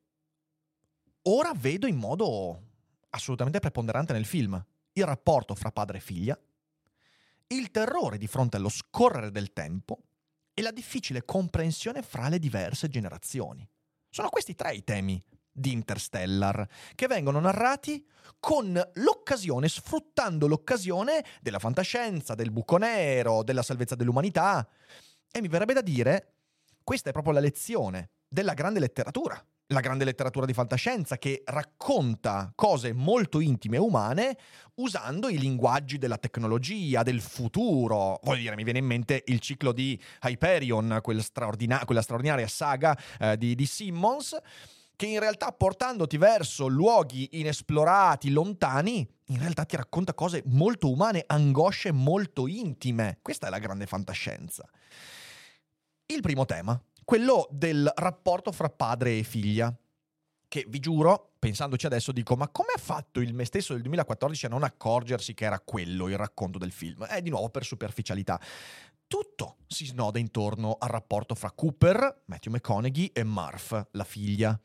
ora 1.24 1.52
vedo 1.54 1.88
in 1.88 1.98
modo 1.98 2.62
assolutamente 3.10 3.60
preponderante 3.60 4.14
nel 4.14 4.26
film. 4.26 4.64
Il 4.94 5.06
rapporto 5.06 5.56
fra 5.56 5.72
padre 5.72 5.98
e 5.98 6.02
figlia, 6.02 6.40
il 7.56 7.72
terrore 7.72 8.18
di 8.18 8.28
fronte 8.28 8.58
allo 8.58 8.70
scorrere 8.70 9.32
del 9.32 9.54
tempo 9.54 10.04
e 10.54 10.62
la 10.62 10.72
difficile 10.72 11.24
comprensione 11.24 12.02
fra 12.02 12.30
le 12.30 12.40
diverse 12.40 12.88
generazioni. 12.88 13.68
Sono 14.10 14.30
questi 14.30 14.56
tre 14.56 14.74
i 14.74 14.84
temi 14.84 15.22
di 15.52 15.72
Interstellar, 15.72 16.68
che 16.96 17.08
vengono 17.08 17.40
narrati 17.40 18.06
con 18.40 18.82
l'occasione, 18.96 19.68
sfruttando 19.68 20.48
l'occasione 20.48 21.24
della 21.42 21.60
fantascienza, 21.60 22.36
del 22.36 22.52
buco 22.52 22.78
nero, 22.78 23.44
della 23.44 23.62
salvezza 23.62 23.96
dell'umanità. 23.96 24.68
E 25.30 25.42
mi 25.42 25.48
verrebbe 25.48 25.74
da 25.74 25.82
dire, 25.82 26.36
questa 26.84 27.10
è 27.10 27.14
proprio 27.14 27.34
la 27.34 27.40
lezione 27.40 28.12
della 28.28 28.54
grande 28.54 28.80
letteratura, 28.80 29.46
la 29.72 29.80
grande 29.80 30.06
letteratura 30.06 30.46
di 30.46 30.54
fantascienza 30.54 31.18
che 31.18 31.44
racconta 31.46 32.52
cose 32.56 32.94
molto 32.94 33.40
intime 33.40 33.78
e 33.78 33.80
umane 33.80 34.38
usando 34.76 35.30
i 35.30 35.38
linguaggi 35.38 35.98
della 35.98 36.18
tecnologia, 36.18 37.04
del 37.04 37.22
futuro. 37.22 38.20
Voglio 38.24 38.42
dire, 38.42 38.56
mi 38.56 38.64
viene 38.64 38.80
in 38.80 38.86
mente 38.86 39.24
il 39.28 39.40
ciclo 39.40 39.72
di 39.72 40.00
Hyperion, 40.24 41.00
quel 41.02 41.24
straordina- 41.24 41.84
quella 41.86 42.02
straordinaria 42.02 42.48
saga 42.48 42.98
eh, 43.20 43.38
di, 43.38 43.56
di 43.56 43.66
Simmons, 43.66 44.38
che 44.96 45.06
in 45.06 45.20
realtà 45.20 45.52
portandoti 45.52 46.18
verso 46.18 46.68
luoghi 46.68 47.30
inesplorati, 47.40 48.30
lontani, 48.30 49.08
in 49.28 49.40
realtà 49.40 49.64
ti 49.66 49.76
racconta 49.76 50.14
cose 50.14 50.44
molto 50.48 50.92
umane, 50.92 51.24
angosce 51.26 51.92
molto 51.92 52.48
intime. 52.48 53.20
Questa 53.22 53.48
è 53.48 53.50
la 53.50 53.60
grande 53.60 53.86
fantascienza. 53.86 54.68
Il 56.08 56.22
primo 56.22 56.46
tema, 56.46 56.80
quello 57.12 57.50
del 57.52 57.92
rapporto 57.94 58.54
fra 58.54 58.70
padre 58.70 59.18
e 59.18 59.24
figlia. 59.24 59.78
Che 60.48 60.66
vi 60.70 60.80
giuro, 60.80 61.34
pensandoci 61.40 61.86
adesso, 61.86 62.14
dico: 62.14 62.38
ma 62.38 62.48
come 62.48 62.70
ha 62.74 62.80
fatto 62.80 63.20
il 63.20 63.34
me 63.34 63.44
stesso 63.44 63.74
del 63.74 63.82
2014 63.82 64.46
a 64.46 64.50
non 64.50 64.64
accorgersi 64.64 65.34
che 65.34 65.44
era 65.44 65.60
quello 65.60 66.08
il 66.08 66.16
racconto 66.16 66.58
del 66.58 66.72
film? 66.72 67.06
È 67.06 67.22
di 67.22 67.30
nuovo 67.30 67.50
per 67.50 67.66
superficialità. 67.66 68.40
Tutto 69.08 69.58
si 69.68 69.88
snoda 69.88 70.20
intorno 70.20 70.78
al 70.80 70.88
rapporto 70.88 71.36
fra 71.36 71.52
Cooper, 71.52 72.24
Matthew 72.28 72.54
McConaughey 72.54 73.08
e 73.08 73.26
Murph, 73.26 73.88
la 73.92 74.06
figlia. 74.06 74.58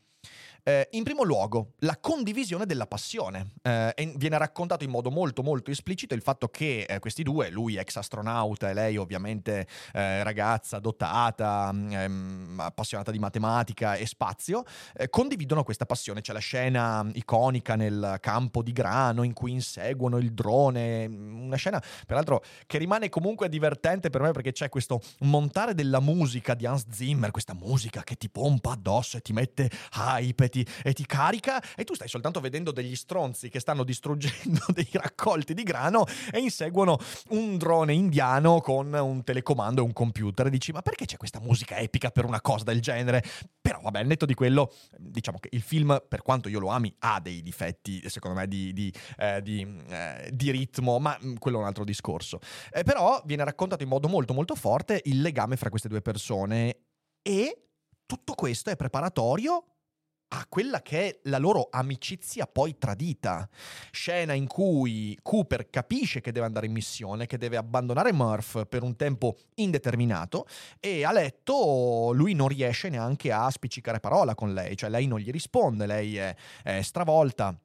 Eh, 0.68 0.88
in 0.92 1.04
primo 1.04 1.23
luogo, 1.23 1.75
la 1.80 1.96
condivisione 1.96 2.66
della 2.66 2.88
passione. 2.88 3.52
Eh, 3.62 4.14
viene 4.16 4.37
raccontato 4.37 4.82
in 4.82 4.90
modo 4.90 5.12
molto 5.12 5.44
molto 5.44 5.70
esplicito 5.70 6.12
il 6.12 6.23
fatto 6.23 6.49
che 6.49 6.87
eh, 6.88 6.99
questi 6.99 7.23
due, 7.23 7.50
lui 7.50 7.76
ex 7.76 7.94
astronauta 7.94 8.68
e 8.68 8.75
lei 8.75 8.96
ovviamente 8.96 9.68
eh, 9.92 10.25
ragazza 10.25 10.80
dotata, 10.80 11.70
ehm, 11.73 12.58
appassionata 12.58 13.12
di 13.12 13.20
matematica 13.20 13.94
e 13.94 14.06
spazio, 14.06 14.64
eh, 14.96 15.08
condividono 15.08 15.62
questa 15.62 15.87
passione. 15.87 16.20
C'è 16.20 16.32
la 16.32 16.40
scena 16.40 17.08
iconica 17.12 17.76
nel 17.76 18.16
campo 18.18 18.61
di 18.61 18.73
grano 18.73 19.23
in 19.23 19.35
cui 19.35 19.52
inseguono 19.52 20.18
il 20.18 20.32
drone, 20.32 21.06
una 21.06 21.54
scena 21.54 21.80
peraltro 22.08 22.42
che 22.66 22.78
rimane 22.78 23.08
comunque 23.08 23.49
divertente 23.49 24.11
per 24.11 24.20
me 24.20 24.32
perché 24.32 24.50
c'è 24.50 24.68
questo 24.68 25.00
montare 25.20 25.75
della 25.75 26.00
musica 26.00 26.54
di 26.54 26.66
Hans 26.66 26.87
Zimmer, 26.90 27.30
questa 27.30 27.54
musica 27.54 28.02
che 28.02 28.16
ti 28.16 28.28
pompa 28.28 28.73
addosso 28.73 29.16
e 29.16 29.20
ti 29.20 29.32
mette 29.32 29.70
hype 29.94 30.54
ti, 30.55 30.55
e 30.82 30.92
ti 30.92 31.04
carica 31.06 31.62
e 31.75 31.84
tu 31.84 31.94
stai 31.94 32.08
soltanto 32.08 32.40
vedendo 32.40 32.70
degli 32.70 32.94
stronzi 32.94 33.48
che 33.48 33.60
stanno 33.60 33.82
distruggendo 33.82 34.60
dei 34.72 34.88
raccolti 34.92 35.54
di 35.54 35.62
grano 35.62 36.04
e 36.30 36.38
inseguono 36.38 36.98
un 37.30 37.56
drone 37.56 37.92
indiano 37.92 38.60
con 38.60 38.92
un 38.92 39.25
telecomando 39.25 39.80
e 39.80 39.84
un 39.84 39.92
computer 39.92 40.46
e 40.46 40.50
dici 40.50 40.72
ma 40.72 40.82
perché 40.82 41.06
c'è 41.06 41.16
questa 41.16 41.40
musica 41.40 41.78
epica 41.78 42.10
per 42.10 42.25
una 42.25 42.40
cosa 42.40 42.64
del 42.64 42.80
genere? 42.80 43.22
Però 43.60 43.80
vabbè, 43.80 43.98
al 43.98 44.06
netto 44.06 44.26
di 44.26 44.34
quello, 44.34 44.72
diciamo 44.96 45.38
che 45.38 45.48
il 45.52 45.62
film, 45.62 46.00
per 46.08 46.22
quanto 46.22 46.48
io 46.48 46.60
lo 46.60 46.68
ami, 46.68 46.94
ha 47.00 47.18
dei 47.20 47.42
difetti, 47.42 48.08
secondo 48.08 48.38
me, 48.38 48.46
di, 48.46 48.72
di, 48.72 48.92
eh, 49.18 49.42
di, 49.42 49.66
eh, 49.88 50.30
di 50.32 50.50
ritmo, 50.50 50.98
ma 50.98 51.18
mm, 51.20 51.36
quello 51.36 51.58
è 51.58 51.60
un 51.60 51.66
altro 51.66 51.84
discorso. 51.84 52.38
Eh, 52.70 52.84
però 52.84 53.20
viene 53.25 53.44
raccontato 53.44 53.82
in 53.82 53.88
modo 53.88 54.08
molto 54.08 54.34
molto 54.34 54.54
forte 54.54 55.00
il 55.04 55.20
legame 55.20 55.56
fra 55.56 55.70
queste 55.70 55.88
due 55.88 56.00
persone 56.00 56.78
e 57.22 57.68
tutto 58.06 58.34
questo 58.34 58.70
è 58.70 58.76
preparatorio 58.76 59.64
a 60.28 60.47
quella 60.49 60.83
che 60.83 61.09
è 61.09 61.18
la 61.25 61.38
loro 61.38 61.68
amicizia 61.71 62.47
poi 62.47 62.78
tradita. 62.78 63.49
Scena 63.90 64.33
in 64.33 64.47
cui 64.47 65.16
Cooper 65.23 65.71
capisce 65.71 66.21
che 66.21 66.33
deve 66.33 66.47
andare 66.47 66.66
in 66.66 66.73
missione, 66.73 67.26
che 67.26 67.38
deve 67.38 67.56
abbandonare 67.56 68.12
Murph 68.12 68.66
per 68.66 68.83
un 68.83 68.97
tempo 68.97 69.37
indeterminato 69.54 70.47
e 70.80 71.04
a 71.04 71.12
letto 71.12 72.12
lui 72.12 72.35
non 72.35 72.49
riesce 72.49 72.88
neanche 72.88 73.33
a 73.33 73.50
spiccicare 73.50 74.00
parola 74.00 74.35
con 74.35 74.52
lei, 74.52 74.76
cioè 74.76 74.90
lei 74.90 75.06
non 75.06 75.18
gli 75.18 75.30
risponde, 75.30 75.87
lei 75.87 76.16
è, 76.16 76.35
è 76.62 76.83
stravolta 76.83 77.59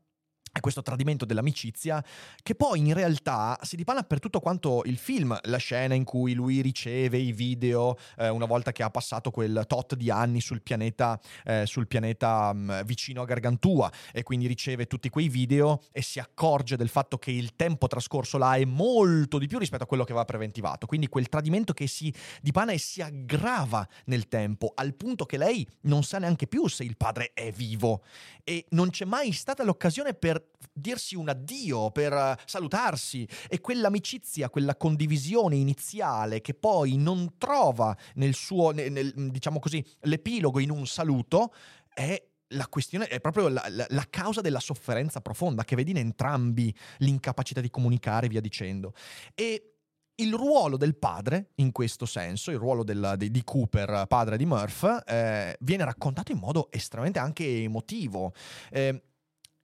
è 0.52 0.60
questo 0.60 0.82
tradimento 0.82 1.24
dell'amicizia 1.24 2.04
che 2.44 2.56
poi 2.56 2.80
in 2.80 2.94
realtà 2.94 3.58
si 3.62 3.78
dipana 3.78 4.04
per 4.04 4.20
tutto 4.20 4.42
quanto 4.42 4.82
il 4.86 4.98
film, 4.98 5.38
la 5.44 5.58
scena 5.58 5.94
in 5.94 6.04
cui 6.04 6.34
lui 6.34 6.62
riceve 6.62 7.18
i 7.18 7.32
video 7.32 7.98
eh, 8.18 8.28
una 8.28 8.46
volta 8.46 8.74
che 8.74 8.84
ha 8.84 8.90
passato 8.90 9.32
quel 9.32 9.64
tot 9.66 9.96
di 9.96 10.12
anni 10.12 10.42
sul 10.42 10.62
pianeta, 10.62 11.20
eh, 11.46 11.66
sul 11.66 11.88
pianeta 11.88 12.52
um, 12.54 12.84
vicino 12.84 13.22
a 13.22 13.26
Gargantua 13.26 13.90
e 14.12 14.24
quindi 14.24 14.48
riceve 14.48 14.88
tutti 14.88 15.10
quei 15.10 15.30
video 15.30 15.84
e 15.92 16.02
si 16.02 16.20
accorge 16.20 16.76
del 16.76 16.90
fatto 16.90 17.18
che 17.18 17.32
il 17.32 17.56
tempo 17.56 17.88
trascorso 17.88 18.38
là 18.38 18.56
è 18.56 18.66
molto 18.66 19.38
di 19.38 19.48
più 19.48 19.58
rispetto 19.58 19.84
a 19.84 19.88
quello 19.88 20.04
che 20.04 20.12
aveva 20.12 20.26
preventivato, 20.26 20.86
quindi 20.86 21.08
quel 21.08 21.30
tradimento 21.30 21.72
che 21.72 21.88
si 21.88 22.14
dipana 22.42 22.74
e 22.74 22.78
si 22.78 23.02
aggrava 23.02 23.88
nel 24.06 24.28
tempo 24.28 24.74
al 24.76 24.96
punto 24.96 25.26
che 25.26 25.38
lei 25.38 25.66
non 25.82 26.04
sa 26.04 26.20
neanche 26.20 26.48
più 26.48 26.68
se 26.68 26.84
il 26.84 26.98
padre 26.98 27.32
è 27.34 27.52
vivo. 27.52 28.04
E 28.44 28.66
non 28.70 28.90
c'è 28.90 29.06
mai 29.06 29.32
stata 29.32 29.64
l'occasione 29.64 30.14
per 30.14 30.41
dirsi 30.74 31.16
un 31.16 31.30
addio, 31.30 31.92
per 31.92 32.42
salutarsi 32.46 33.28
e 33.50 33.60
quell'amicizia, 33.60 34.50
quella 34.50 34.76
condivisione 34.76 35.56
iniziale 35.56 36.42
che 36.42 36.54
poi 36.54 36.98
non 36.98 37.38
trova 37.38 37.96
nel 38.16 38.34
suo, 38.34 38.72
nel, 38.72 39.14
diciamo 39.32 39.60
così, 39.60 39.86
l'epilogo 40.02 40.60
in 40.60 40.72
un 40.72 40.86
saluto, 40.86 41.54
è 41.94 42.22
la 42.54 42.68
questione 42.68 43.08
è 43.08 43.22
proprio 43.22 43.48
la, 43.48 43.66
la, 43.70 43.86
la, 43.90 44.08
causa 44.10 44.42
della 44.42 44.60
sofferenza 44.60 45.22
profonda 45.22 45.64
che 45.64 45.76
vedi 45.76 45.92
in 45.92 45.98
entrambi 45.98 46.74
l'incapacità 46.98 47.62
di 47.62 47.70
comunicare 47.70 48.28
via 48.28 48.42
dicendo. 48.42 48.94
E 49.36 49.72
il 50.16 50.34
ruolo 50.34 50.78
del 50.78 50.96
padre, 50.96 51.52
in 51.56 51.72
questo 51.72 52.06
senso, 52.06 52.52
il 52.52 52.58
ruolo 52.58 52.84
del, 52.84 53.16
di, 53.18 53.32
di, 53.32 53.44
Cooper, 53.44 54.06
padre 54.08 54.38
di 54.38 54.46
Murph, 54.46 55.04
eh, 55.06 55.58
viene 55.62 55.84
raccontato 55.84 56.32
in 56.32 56.38
modo 56.38 56.70
estremamente 56.72 57.20
anche 57.20 57.64
emotivo. 57.64 58.34
Eh, 58.70 59.02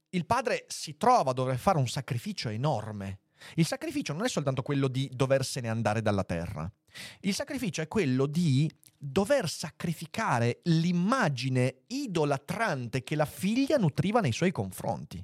il 0.09 0.25
padre 0.25 0.65
si 0.67 0.97
trova 0.97 1.31
a 1.31 1.33
dover 1.33 1.57
fare 1.57 1.77
un 1.77 1.87
sacrificio 1.87 2.49
enorme. 2.49 3.19
Il 3.55 3.65
sacrificio 3.65 4.13
non 4.13 4.25
è 4.25 4.29
soltanto 4.29 4.61
quello 4.61 4.87
di 4.87 5.09
doversene 5.13 5.69
andare 5.69 6.01
dalla 6.01 6.23
terra. 6.23 6.71
Il 7.19 7.33
sacrificio 7.33 7.81
è 7.81 7.87
quello 7.87 8.25
di 8.25 8.69
dover 8.97 9.47
sacrificare 9.47 10.61
l'immagine 10.63 11.81
idolatrante 11.87 13.03
che 13.03 13.15
la 13.15 13.25
figlia 13.25 13.77
nutriva 13.77 14.21
nei 14.21 14.31
suoi 14.31 14.51
confronti. 14.51 15.23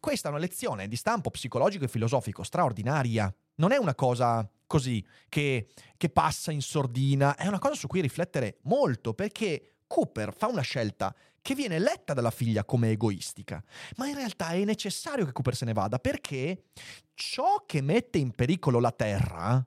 Questa 0.00 0.28
è 0.28 0.30
una 0.30 0.40
lezione 0.40 0.88
di 0.88 0.96
stampo 0.96 1.30
psicologico 1.30 1.84
e 1.84 1.88
filosofico 1.88 2.42
straordinaria. 2.42 3.32
Non 3.56 3.70
è 3.70 3.76
una 3.76 3.94
cosa 3.94 4.48
così 4.66 5.04
che, 5.28 5.68
che 5.96 6.08
passa 6.08 6.50
in 6.50 6.62
sordina, 6.62 7.36
è 7.36 7.46
una 7.46 7.58
cosa 7.58 7.74
su 7.74 7.86
cui 7.86 8.00
riflettere 8.00 8.58
molto 8.62 9.14
perché 9.14 9.74
Cooper 9.86 10.34
fa 10.34 10.46
una 10.46 10.62
scelta 10.62 11.14
che 11.42 11.54
viene 11.54 11.78
letta 11.78 12.14
dalla 12.14 12.30
figlia 12.30 12.64
come 12.64 12.90
egoistica, 12.90 13.62
ma 13.96 14.06
in 14.06 14.14
realtà 14.14 14.50
è 14.50 14.64
necessario 14.64 15.26
che 15.26 15.32
Cooper 15.32 15.56
se 15.56 15.64
ne 15.64 15.72
vada 15.72 15.98
perché 15.98 16.66
ciò 17.12 17.64
che 17.66 17.82
mette 17.82 18.18
in 18.18 18.30
pericolo 18.30 18.80
la 18.80 18.92
Terra 18.92 19.64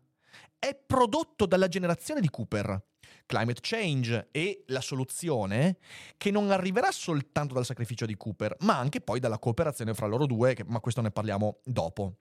è 0.58 0.74
prodotto 0.74 1.46
dalla 1.46 1.68
generazione 1.68 2.22
di 2.22 2.30
Cooper. 2.30 2.84
Climate 3.28 3.60
change 3.62 4.30
e 4.32 4.64
la 4.68 4.82
soluzione 4.82 5.78
che 6.18 6.32
non 6.32 6.52
arriverà 6.52 6.92
soltanto 6.92 7.54
dal 7.56 7.66
sacrificio 7.66 8.06
di 8.06 8.16
Cooper, 8.16 8.56
ma 8.62 8.78
anche 8.78 9.02
poi 9.02 9.20
dalla 9.20 9.40
cooperazione 9.40 9.94
fra 9.94 10.06
loro 10.06 10.26
due, 10.26 10.54
che, 10.54 10.64
ma 10.64 10.80
questo 10.80 11.02
ne 11.02 11.12
parliamo 11.12 11.60
dopo. 11.64 12.18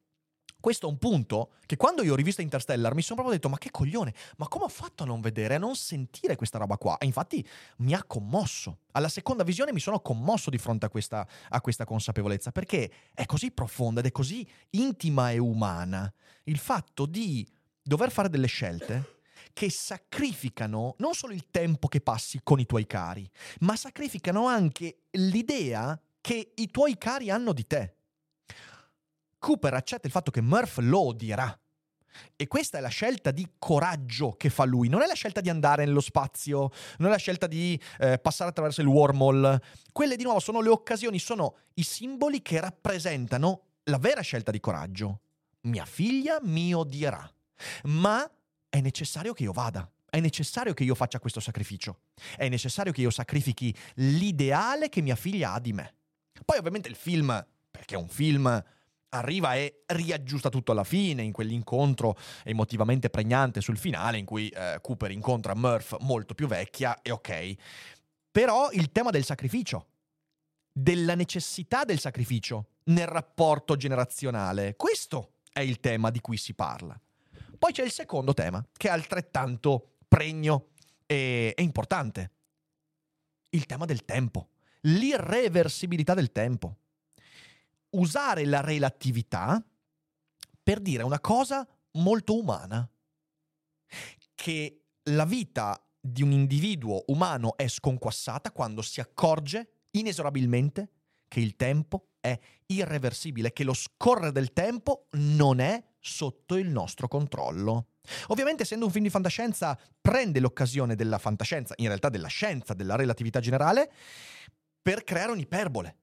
Questo 0.64 0.86
è 0.86 0.88
un 0.88 0.96
punto 0.96 1.50
che 1.66 1.76
quando 1.76 2.02
io 2.02 2.14
ho 2.14 2.16
rivisto 2.16 2.40
Interstellar 2.40 2.94
mi 2.94 3.02
sono 3.02 3.16
proprio 3.16 3.36
detto 3.36 3.50
ma 3.50 3.58
che 3.58 3.70
coglione, 3.70 4.14
ma 4.38 4.48
come 4.48 4.64
ho 4.64 4.70
fatto 4.70 5.02
a 5.02 5.06
non 5.06 5.20
vedere, 5.20 5.56
a 5.56 5.58
non 5.58 5.76
sentire 5.76 6.36
questa 6.36 6.56
roba 6.56 6.78
qua? 6.78 6.96
E 6.96 7.04
infatti 7.04 7.46
mi 7.80 7.92
ha 7.92 8.02
commosso. 8.02 8.78
Alla 8.92 9.10
seconda 9.10 9.44
visione 9.44 9.74
mi 9.74 9.78
sono 9.78 10.00
commosso 10.00 10.48
di 10.48 10.56
fronte 10.56 10.86
a 10.86 10.88
questa, 10.88 11.28
a 11.50 11.60
questa 11.60 11.84
consapevolezza, 11.84 12.50
perché 12.50 12.90
è 13.12 13.26
così 13.26 13.50
profonda 13.50 14.00
ed 14.00 14.06
è 14.06 14.10
così 14.10 14.48
intima 14.70 15.32
e 15.32 15.36
umana 15.36 16.10
il 16.44 16.56
fatto 16.56 17.04
di 17.04 17.46
dover 17.82 18.10
fare 18.10 18.30
delle 18.30 18.46
scelte 18.46 19.18
che 19.52 19.68
sacrificano 19.70 20.94
non 20.96 21.12
solo 21.12 21.34
il 21.34 21.50
tempo 21.50 21.88
che 21.88 22.00
passi 22.00 22.40
con 22.42 22.58
i 22.58 22.64
tuoi 22.64 22.86
cari, 22.86 23.30
ma 23.60 23.76
sacrificano 23.76 24.46
anche 24.46 25.02
l'idea 25.10 26.00
che 26.22 26.52
i 26.54 26.70
tuoi 26.70 26.96
cari 26.96 27.28
hanno 27.28 27.52
di 27.52 27.66
te. 27.66 27.96
Cooper 29.44 29.74
accetta 29.74 30.06
il 30.06 30.12
fatto 30.12 30.30
che 30.30 30.40
Murph 30.40 30.78
lo 30.78 31.08
odierà. 31.08 31.60
E 32.34 32.46
questa 32.46 32.78
è 32.78 32.80
la 32.80 32.88
scelta 32.88 33.30
di 33.30 33.46
coraggio 33.58 34.30
che 34.38 34.48
fa 34.48 34.64
lui, 34.64 34.88
non 34.88 35.02
è 35.02 35.06
la 35.06 35.12
scelta 35.14 35.42
di 35.42 35.50
andare 35.50 35.84
nello 35.84 36.00
spazio, 36.00 36.70
non 36.96 37.08
è 37.08 37.10
la 37.12 37.18
scelta 37.18 37.46
di 37.46 37.78
eh, 37.98 38.18
passare 38.18 38.48
attraverso 38.48 38.80
il 38.80 38.86
wormhole. 38.86 39.60
Quelle 39.92 40.16
di 40.16 40.22
nuovo 40.22 40.40
sono 40.40 40.62
le 40.62 40.70
occasioni, 40.70 41.18
sono 41.18 41.56
i 41.74 41.82
simboli 41.82 42.40
che 42.40 42.58
rappresentano 42.58 43.64
la 43.84 43.98
vera 43.98 44.22
scelta 44.22 44.50
di 44.50 44.60
coraggio. 44.60 45.20
Mia 45.62 45.84
figlia 45.84 46.38
mi 46.40 46.72
odierà, 46.72 47.30
ma 47.84 48.26
è 48.70 48.80
necessario 48.80 49.34
che 49.34 49.42
io 49.42 49.52
vada. 49.52 49.86
È 50.08 50.20
necessario 50.20 50.72
che 50.72 50.84
io 50.84 50.94
faccia 50.94 51.18
questo 51.18 51.40
sacrificio. 51.40 51.98
È 52.34 52.48
necessario 52.48 52.92
che 52.92 53.02
io 53.02 53.10
sacrifichi 53.10 53.76
l'ideale 53.96 54.88
che 54.88 55.02
mia 55.02 55.16
figlia 55.16 55.52
ha 55.52 55.60
di 55.60 55.74
me. 55.74 55.96
Poi 56.46 56.56
ovviamente 56.56 56.88
il 56.88 56.94
film, 56.94 57.46
perché 57.70 57.96
è 57.96 57.98
un 57.98 58.08
film 58.08 58.64
arriva 59.14 59.54
e 59.54 59.82
riaggiusta 59.86 60.48
tutto 60.48 60.72
alla 60.72 60.84
fine, 60.84 61.22
in 61.22 61.32
quell'incontro 61.32 62.16
emotivamente 62.44 63.10
pregnante 63.10 63.60
sul 63.60 63.78
finale, 63.78 64.18
in 64.18 64.24
cui 64.24 64.48
eh, 64.48 64.78
Cooper 64.80 65.10
incontra 65.10 65.54
Murph 65.54 65.96
molto 66.00 66.34
più 66.34 66.46
vecchia, 66.46 67.00
e 67.02 67.10
ok. 67.10 67.54
Però 68.30 68.70
il 68.72 68.90
tema 68.90 69.10
del 69.10 69.24
sacrificio, 69.24 69.86
della 70.72 71.14
necessità 71.14 71.84
del 71.84 72.00
sacrificio 72.00 72.66
nel 72.84 73.06
rapporto 73.06 73.76
generazionale, 73.76 74.74
questo 74.76 75.34
è 75.52 75.60
il 75.60 75.78
tema 75.78 76.10
di 76.10 76.20
cui 76.20 76.36
si 76.36 76.54
parla. 76.54 76.98
Poi 77.56 77.72
c'è 77.72 77.84
il 77.84 77.92
secondo 77.92 78.34
tema, 78.34 78.64
che 78.76 78.88
è 78.88 78.90
altrettanto 78.90 79.92
pregno 80.08 80.70
e, 81.06 81.54
e 81.56 81.62
importante. 81.62 82.32
Il 83.50 83.66
tema 83.66 83.84
del 83.84 84.04
tempo, 84.04 84.48
l'irreversibilità 84.80 86.14
del 86.14 86.32
tempo 86.32 86.78
usare 87.94 88.44
la 88.44 88.60
relatività 88.60 89.62
per 90.62 90.80
dire 90.80 91.02
una 91.02 91.20
cosa 91.20 91.66
molto 91.92 92.38
umana, 92.38 92.88
che 94.34 94.84
la 95.04 95.24
vita 95.24 95.78
di 96.00 96.22
un 96.22 96.32
individuo 96.32 97.04
umano 97.08 97.56
è 97.56 97.68
sconquassata 97.68 98.50
quando 98.50 98.82
si 98.82 99.00
accorge 99.00 99.84
inesorabilmente 99.90 100.90
che 101.28 101.40
il 101.40 101.56
tempo 101.56 102.08
è 102.20 102.38
irreversibile, 102.66 103.52
che 103.52 103.64
lo 103.64 103.74
scorrere 103.74 104.32
del 104.32 104.52
tempo 104.52 105.08
non 105.12 105.60
è 105.60 105.82
sotto 106.00 106.56
il 106.56 106.68
nostro 106.68 107.08
controllo. 107.08 107.88
Ovviamente, 108.28 108.62
essendo 108.62 108.86
un 108.86 108.90
film 108.90 109.04
di 109.04 109.10
fantascienza, 109.10 109.78
prende 110.00 110.40
l'occasione 110.40 110.94
della 110.94 111.18
fantascienza, 111.18 111.74
in 111.78 111.88
realtà 111.88 112.08
della 112.08 112.28
scienza, 112.28 112.74
della 112.74 112.96
relatività 112.96 113.40
generale, 113.40 113.90
per 114.80 115.04
creare 115.04 115.32
un'iperbole 115.32 115.98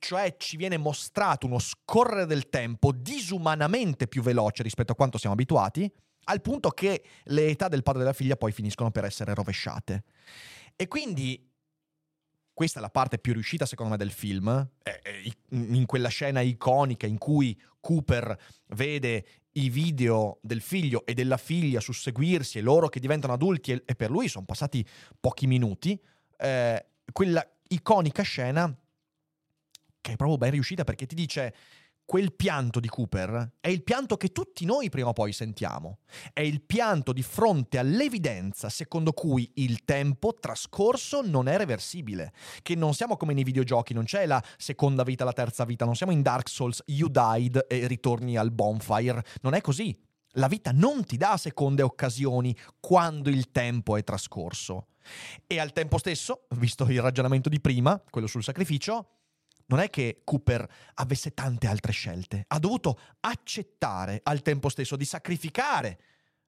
cioè 0.00 0.34
ci 0.38 0.56
viene 0.56 0.78
mostrato 0.78 1.46
uno 1.46 1.60
scorrere 1.60 2.26
del 2.26 2.48
tempo 2.48 2.90
disumanamente 2.90 4.08
più 4.08 4.22
veloce 4.22 4.64
rispetto 4.64 4.92
a 4.92 4.96
quanto 4.96 5.18
siamo 5.18 5.34
abituati, 5.34 5.88
al 6.24 6.40
punto 6.40 6.70
che 6.70 7.04
le 7.24 7.46
età 7.46 7.68
del 7.68 7.82
padre 7.82 8.00
e 8.00 8.04
della 8.04 8.16
figlia 8.16 8.36
poi 8.36 8.50
finiscono 8.50 8.90
per 8.90 9.04
essere 9.04 9.34
rovesciate. 9.34 10.04
E 10.74 10.88
quindi 10.88 11.48
questa 12.52 12.78
è 12.78 12.82
la 12.82 12.90
parte 12.90 13.18
più 13.18 13.32
riuscita 13.32 13.66
secondo 13.66 13.92
me 13.92 13.98
del 13.98 14.10
film, 14.10 14.68
in 15.50 15.86
quella 15.86 16.08
scena 16.08 16.40
iconica 16.40 17.06
in 17.06 17.18
cui 17.18 17.58
Cooper 17.80 18.38
vede 18.68 19.26
i 19.52 19.68
video 19.68 20.38
del 20.42 20.60
figlio 20.60 21.04
e 21.04 21.14
della 21.14 21.36
figlia 21.36 21.80
susseguirsi 21.80 22.58
e 22.58 22.62
loro 22.62 22.88
che 22.88 23.00
diventano 23.00 23.32
adulti 23.32 23.72
e 23.72 23.94
per 23.94 24.10
lui 24.10 24.28
sono 24.28 24.44
passati 24.44 24.86
pochi 25.18 25.46
minuti, 25.46 25.98
eh, 26.38 26.86
quella 27.12 27.46
iconica 27.68 28.22
scena 28.22 28.74
che 30.00 30.12
è 30.12 30.16
proprio 30.16 30.38
ben 30.38 30.50
riuscita 30.50 30.84
perché 30.84 31.06
ti 31.06 31.14
dice 31.14 31.54
quel 32.10 32.34
pianto 32.34 32.80
di 32.80 32.88
Cooper 32.88 33.52
è 33.60 33.68
il 33.68 33.84
pianto 33.84 34.16
che 34.16 34.32
tutti 34.32 34.64
noi 34.64 34.88
prima 34.88 35.10
o 35.10 35.12
poi 35.12 35.32
sentiamo. 35.32 35.98
È 36.32 36.40
il 36.40 36.60
pianto 36.60 37.12
di 37.12 37.22
fronte 37.22 37.78
all'evidenza 37.78 38.68
secondo 38.68 39.12
cui 39.12 39.48
il 39.54 39.84
tempo 39.84 40.34
trascorso 40.34 41.20
non 41.22 41.46
è 41.46 41.56
reversibile. 41.56 42.32
Che 42.62 42.74
non 42.74 42.94
siamo 42.94 43.16
come 43.16 43.32
nei 43.32 43.44
videogiochi, 43.44 43.94
non 43.94 44.06
c'è 44.06 44.26
la 44.26 44.42
seconda 44.56 45.04
vita, 45.04 45.22
la 45.22 45.32
terza 45.32 45.64
vita, 45.64 45.84
non 45.84 45.94
siamo 45.94 46.10
in 46.10 46.20
Dark 46.20 46.48
Souls, 46.48 46.82
you 46.86 47.08
died 47.08 47.64
e 47.68 47.86
ritorni 47.86 48.36
al 48.36 48.50
bonfire. 48.50 49.22
Non 49.42 49.54
è 49.54 49.60
così. 49.60 49.96
La 50.32 50.48
vita 50.48 50.72
non 50.72 51.04
ti 51.04 51.16
dà 51.16 51.36
seconde 51.36 51.82
occasioni 51.82 52.56
quando 52.80 53.30
il 53.30 53.52
tempo 53.52 53.96
è 53.96 54.02
trascorso. 54.02 54.88
E 55.46 55.60
al 55.60 55.72
tempo 55.72 55.96
stesso, 55.96 56.46
visto 56.56 56.82
il 56.86 57.00
ragionamento 57.00 57.48
di 57.48 57.60
prima, 57.60 58.02
quello 58.10 58.26
sul 58.26 58.42
sacrificio, 58.42 59.19
non 59.70 59.78
è 59.78 59.88
che 59.88 60.22
Cooper 60.24 60.68
avesse 60.94 61.32
tante 61.32 61.68
altre 61.68 61.92
scelte, 61.92 62.44
ha 62.48 62.58
dovuto 62.58 62.98
accettare 63.20 64.20
al 64.24 64.42
tempo 64.42 64.68
stesso 64.68 64.96
di 64.96 65.04
sacrificare 65.04 65.98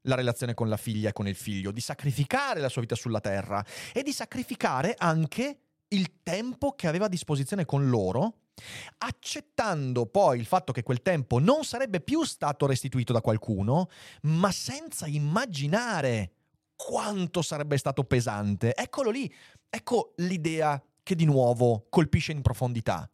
la 0.02 0.16
relazione 0.16 0.54
con 0.54 0.68
la 0.68 0.76
figlia 0.76 1.10
e 1.10 1.12
con 1.12 1.28
il 1.28 1.36
figlio, 1.36 1.70
di 1.70 1.80
sacrificare 1.80 2.60
la 2.60 2.68
sua 2.68 2.80
vita 2.80 2.96
sulla 2.96 3.20
terra 3.20 3.64
e 3.92 4.02
di 4.02 4.12
sacrificare 4.12 4.94
anche 4.98 5.58
il 5.88 6.22
tempo 6.24 6.72
che 6.72 6.88
aveva 6.88 7.04
a 7.04 7.08
disposizione 7.08 7.64
con 7.64 7.88
loro, 7.88 8.38
accettando 8.98 10.06
poi 10.06 10.40
il 10.40 10.46
fatto 10.46 10.72
che 10.72 10.82
quel 10.82 11.02
tempo 11.02 11.38
non 11.38 11.64
sarebbe 11.64 12.00
più 12.00 12.24
stato 12.24 12.66
restituito 12.66 13.12
da 13.12 13.20
qualcuno, 13.20 13.88
ma 14.22 14.50
senza 14.50 15.06
immaginare 15.06 16.32
quanto 16.74 17.40
sarebbe 17.42 17.76
stato 17.76 18.02
pesante. 18.02 18.74
Eccolo 18.74 19.10
lì, 19.10 19.32
ecco 19.70 20.14
l'idea 20.16 20.82
che 21.02 21.14
di 21.14 21.24
nuovo 21.24 21.86
colpisce 21.88 22.32
in 22.32 22.42
profondità. 22.42 23.08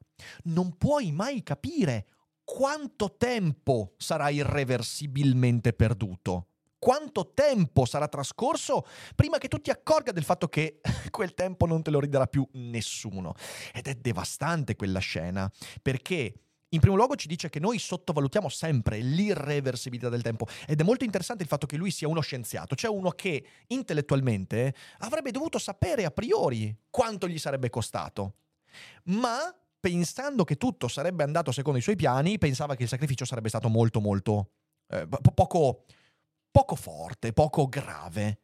Non 0.44 0.76
puoi 0.76 1.12
mai 1.12 1.42
capire 1.42 2.07
quanto 2.44 3.16
tempo 3.16 3.94
sarà 3.98 4.31
irreversibilmente 4.31 5.72
perduto. 5.72 6.46
Quanto 6.78 7.33
tempo 7.35 7.85
sarà 7.85 8.07
trascorso 8.07 8.87
prima 9.16 9.38
che 9.38 9.48
tu 9.48 9.59
ti 9.59 9.70
accorga 9.70 10.12
del 10.12 10.22
fatto 10.22 10.48
che 10.48 10.81
quel 11.11 11.35
tempo 11.35 11.66
non 11.66 11.83
te 11.83 11.90
lo 11.90 12.00
ridarà 12.00 12.26
più 12.26 12.48
nessuno. 12.52 13.35
Ed 13.74 13.88
è 13.88 13.94
devastante 13.94 14.76
quella 14.76 15.00
scena, 15.00 15.50
perché 15.83 16.35
in 16.70 16.81
primo 16.81 16.96
luogo 16.96 17.16
ci 17.16 17.28
dice 17.28 17.48
che 17.48 17.61
noi 17.61 17.78
sottovalutiamo 17.78 18.48
sempre 18.48 19.00
l'irreversibilità 19.00 20.09
del 20.09 20.22
tempo 20.22 20.46
ed 20.66 20.81
è 20.81 20.85
molto 20.85 21.04
interessante 21.04 21.42
il 21.42 21.48
fatto 21.48 21.66
che 21.66 21.76
lui 21.76 21.90
sia 21.90 22.09
uno 22.09 22.20
scienziato, 22.20 22.74
cioè 22.74 22.90
uno 22.90 23.11
che 23.11 23.44
intellettualmente 23.68 24.74
avrebbe 24.98 25.31
dovuto 25.31 25.59
sapere 25.59 26.04
a 26.04 26.11
priori 26.11 26.76
quanto 26.90 27.26
gli 27.26 27.38
sarebbe 27.38 27.70
costato. 27.70 28.35
Ma 29.04 29.52
pensando 29.80 30.44
che 30.44 30.56
tutto 30.56 30.88
sarebbe 30.88 31.22
andato 31.22 31.52
secondo 31.52 31.78
i 31.78 31.82
suoi 31.82 31.96
piani, 31.96 32.38
pensava 32.38 32.74
che 32.74 32.82
il 32.84 32.88
sacrificio 32.88 33.24
sarebbe 33.24 33.48
stato 33.48 33.68
molto 33.68 34.00
molto 34.00 34.50
eh, 34.88 35.06
poco, 35.34 35.84
poco 36.50 36.74
forte, 36.74 37.32
poco 37.32 37.68
grave. 37.68 38.40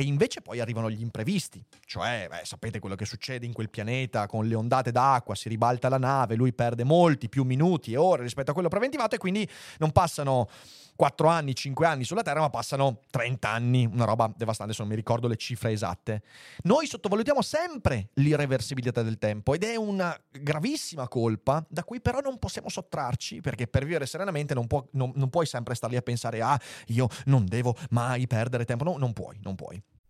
E 0.00 0.04
invece 0.04 0.40
poi 0.40 0.60
arrivano 0.60 0.88
gli 0.88 1.02
imprevisti, 1.02 1.62
cioè 1.84 2.26
beh, 2.26 2.40
sapete 2.44 2.78
quello 2.78 2.94
che 2.94 3.04
succede 3.04 3.44
in 3.44 3.52
quel 3.52 3.68
pianeta 3.68 4.26
con 4.26 4.46
le 4.46 4.54
ondate 4.54 4.92
d'acqua, 4.92 5.34
si 5.34 5.50
ribalta 5.50 5.90
la 5.90 5.98
nave, 5.98 6.36
lui 6.36 6.54
perde 6.54 6.84
molti 6.84 7.28
più 7.28 7.44
minuti 7.44 7.92
e 7.92 7.98
ore 7.98 8.22
rispetto 8.22 8.50
a 8.50 8.54
quello 8.54 8.68
preventivato 8.68 9.16
e 9.16 9.18
quindi 9.18 9.46
non 9.76 9.92
passano 9.92 10.48
4 10.96 11.28
anni, 11.28 11.54
5 11.54 11.86
anni 11.86 12.04
sulla 12.04 12.22
Terra, 12.22 12.40
ma 12.40 12.48
passano 12.48 13.00
30 13.10 13.48
anni, 13.50 13.84
una 13.84 14.06
roba 14.06 14.32
devastante, 14.34 14.72
se 14.72 14.80
non 14.80 14.88
mi 14.90 14.96
ricordo 14.96 15.28
le 15.28 15.36
cifre 15.36 15.70
esatte. 15.70 16.22
Noi 16.62 16.86
sottovalutiamo 16.86 17.42
sempre 17.42 18.08
l'irreversibilità 18.14 19.02
del 19.02 19.18
tempo 19.18 19.52
ed 19.52 19.64
è 19.64 19.76
una 19.76 20.18
gravissima 20.30 21.08
colpa 21.08 21.62
da 21.68 21.84
cui 21.84 22.00
però 22.00 22.20
non 22.20 22.38
possiamo 22.38 22.70
sottrarci 22.70 23.42
perché 23.42 23.66
per 23.66 23.84
vivere 23.84 24.06
serenamente 24.06 24.54
non, 24.54 24.66
può, 24.66 24.82
non, 24.92 25.12
non 25.14 25.28
puoi 25.28 25.44
sempre 25.44 25.74
star 25.74 25.90
lì 25.90 25.96
a 25.96 26.02
pensare 26.02 26.40
ah, 26.40 26.58
io 26.86 27.06
non 27.26 27.44
devo 27.44 27.76
mai 27.90 28.26
perdere 28.26 28.64
tempo. 28.64 28.84
No, 28.84 28.96
non 28.96 29.12
puoi, 29.12 29.38
non 29.42 29.54
puoi. 29.56 29.82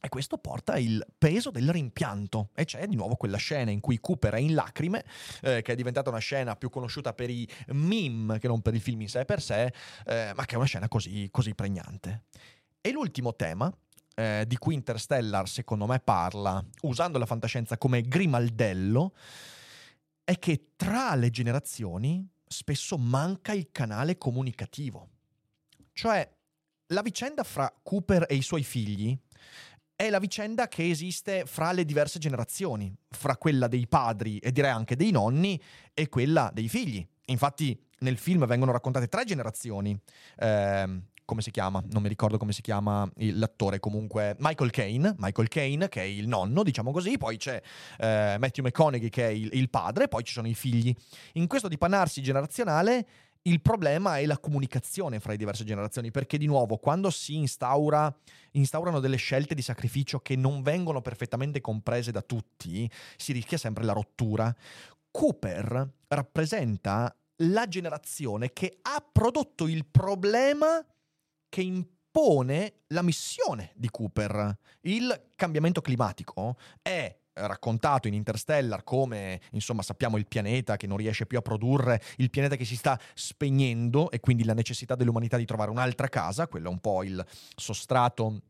E 0.00 0.08
questo 0.08 0.38
porta 0.38 0.78
il 0.78 1.04
peso 1.18 1.50
del 1.50 1.70
rimpianto. 1.70 2.50
E 2.54 2.64
c'è 2.64 2.86
di 2.86 2.94
nuovo 2.94 3.16
quella 3.16 3.36
scena 3.36 3.70
in 3.70 3.80
cui 3.80 3.98
Cooper 3.98 4.34
è 4.34 4.38
in 4.38 4.54
lacrime, 4.54 5.04
eh, 5.42 5.62
che 5.62 5.72
è 5.72 5.74
diventata 5.74 6.08
una 6.10 6.20
scena 6.20 6.54
più 6.54 6.70
conosciuta 6.70 7.12
per 7.12 7.30
i 7.30 7.48
meme 7.68 8.38
che 8.38 8.46
non 8.46 8.62
per 8.62 8.74
il 8.74 8.80
film 8.80 9.00
in 9.00 9.08
sé 9.08 9.24
per 9.24 9.42
sé, 9.42 9.72
eh, 10.06 10.32
ma 10.36 10.44
che 10.44 10.54
è 10.54 10.56
una 10.56 10.66
scena 10.66 10.88
così, 10.88 11.28
così 11.32 11.54
pregnante. 11.54 12.24
E 12.80 12.92
l'ultimo 12.92 13.34
tema, 13.34 13.72
eh, 14.14 14.44
di 14.46 14.56
cui 14.56 14.74
Interstellar 14.74 15.48
secondo 15.48 15.86
me 15.86 15.98
parla, 15.98 16.64
usando 16.82 17.18
la 17.18 17.26
fantascienza 17.26 17.76
come 17.76 18.02
grimaldello, 18.02 19.14
è 20.22 20.38
che 20.38 20.72
tra 20.76 21.14
le 21.16 21.30
generazioni 21.30 22.28
spesso 22.46 22.98
manca 22.98 23.52
il 23.52 23.70
canale 23.72 24.16
comunicativo. 24.16 25.08
Cioè, 25.92 26.36
la 26.88 27.02
vicenda 27.02 27.42
fra 27.42 27.72
Cooper 27.82 28.26
e 28.28 28.34
i 28.34 28.42
suoi 28.42 28.62
figli 28.62 29.18
è 30.00 30.10
la 30.10 30.20
vicenda 30.20 30.68
che 30.68 30.88
esiste 30.88 31.42
fra 31.44 31.72
le 31.72 31.84
diverse 31.84 32.20
generazioni, 32.20 32.94
fra 33.10 33.36
quella 33.36 33.66
dei 33.66 33.88
padri 33.88 34.38
e 34.38 34.52
direi 34.52 34.70
anche 34.70 34.94
dei 34.94 35.10
nonni 35.10 35.60
e 35.92 36.08
quella 36.08 36.52
dei 36.54 36.68
figli. 36.68 37.04
Infatti 37.24 37.76
nel 37.98 38.16
film 38.16 38.46
vengono 38.46 38.70
raccontate 38.70 39.08
tre 39.08 39.24
generazioni. 39.24 39.98
Eh, 40.36 41.02
come 41.24 41.42
si 41.42 41.50
chiama? 41.50 41.82
Non 41.90 42.00
mi 42.00 42.08
ricordo 42.08 42.38
come 42.38 42.52
si 42.52 42.62
chiama 42.62 43.10
l'attore, 43.16 43.80
comunque 43.80 44.36
Michael 44.38 44.70
Caine, 44.70 45.16
Michael 45.18 45.48
Caine 45.48 45.88
che 45.88 46.00
è 46.00 46.04
il 46.04 46.28
nonno, 46.28 46.62
diciamo 46.62 46.92
così, 46.92 47.18
poi 47.18 47.36
c'è 47.36 47.60
eh, 47.98 48.36
Matthew 48.38 48.66
McConaughey 48.66 49.08
che 49.08 49.26
è 49.26 49.30
il, 49.30 49.50
il 49.52 49.68
padre, 49.68 50.06
poi 50.06 50.22
ci 50.22 50.32
sono 50.32 50.46
i 50.46 50.54
figli. 50.54 50.94
In 51.32 51.48
questo 51.48 51.66
dipanarsi 51.66 52.22
generazionale 52.22 53.06
il 53.42 53.60
problema 53.60 54.18
è 54.18 54.26
la 54.26 54.38
comunicazione 54.38 55.20
fra 55.20 55.32
le 55.32 55.38
diverse 55.38 55.64
generazioni, 55.64 56.10
perché 56.10 56.38
di 56.38 56.46
nuovo 56.46 56.76
quando 56.76 57.10
si 57.10 57.36
instaura, 57.36 58.14
instaurano 58.52 59.00
delle 59.00 59.16
scelte 59.16 59.54
di 59.54 59.62
sacrificio 59.62 60.18
che 60.20 60.36
non 60.36 60.62
vengono 60.62 61.00
perfettamente 61.00 61.60
comprese 61.60 62.10
da 62.12 62.22
tutti, 62.22 62.90
si 63.16 63.32
rischia 63.32 63.58
sempre 63.58 63.84
la 63.84 63.92
rottura. 63.92 64.54
Cooper 65.10 65.94
rappresenta 66.08 67.14
la 67.42 67.66
generazione 67.68 68.52
che 68.52 68.78
ha 68.82 69.04
prodotto 69.10 69.66
il 69.66 69.86
problema 69.86 70.84
che 71.48 71.62
impone 71.62 72.80
la 72.88 73.02
missione 73.02 73.72
di 73.74 73.88
Cooper. 73.90 74.58
Il 74.82 75.30
cambiamento 75.36 75.80
climatico 75.80 76.56
è 76.82 77.16
raccontato 77.46 78.08
in 78.08 78.14
Interstellar 78.14 78.84
come, 78.84 79.40
insomma, 79.52 79.82
sappiamo 79.82 80.16
il 80.16 80.26
pianeta 80.26 80.76
che 80.76 80.86
non 80.86 80.96
riesce 80.96 81.26
più 81.26 81.38
a 81.38 81.42
produrre, 81.42 82.00
il 82.16 82.30
pianeta 82.30 82.56
che 82.56 82.64
si 82.64 82.76
sta 82.76 82.98
spegnendo 83.14 84.10
e 84.10 84.20
quindi 84.20 84.44
la 84.44 84.54
necessità 84.54 84.94
dell'umanità 84.94 85.36
di 85.36 85.44
trovare 85.44 85.70
un'altra 85.70 86.08
casa, 86.08 86.48
quello 86.48 86.68
è 86.68 86.72
un 86.72 86.80
po' 86.80 87.02
il 87.02 87.24
sostrato 87.56 88.40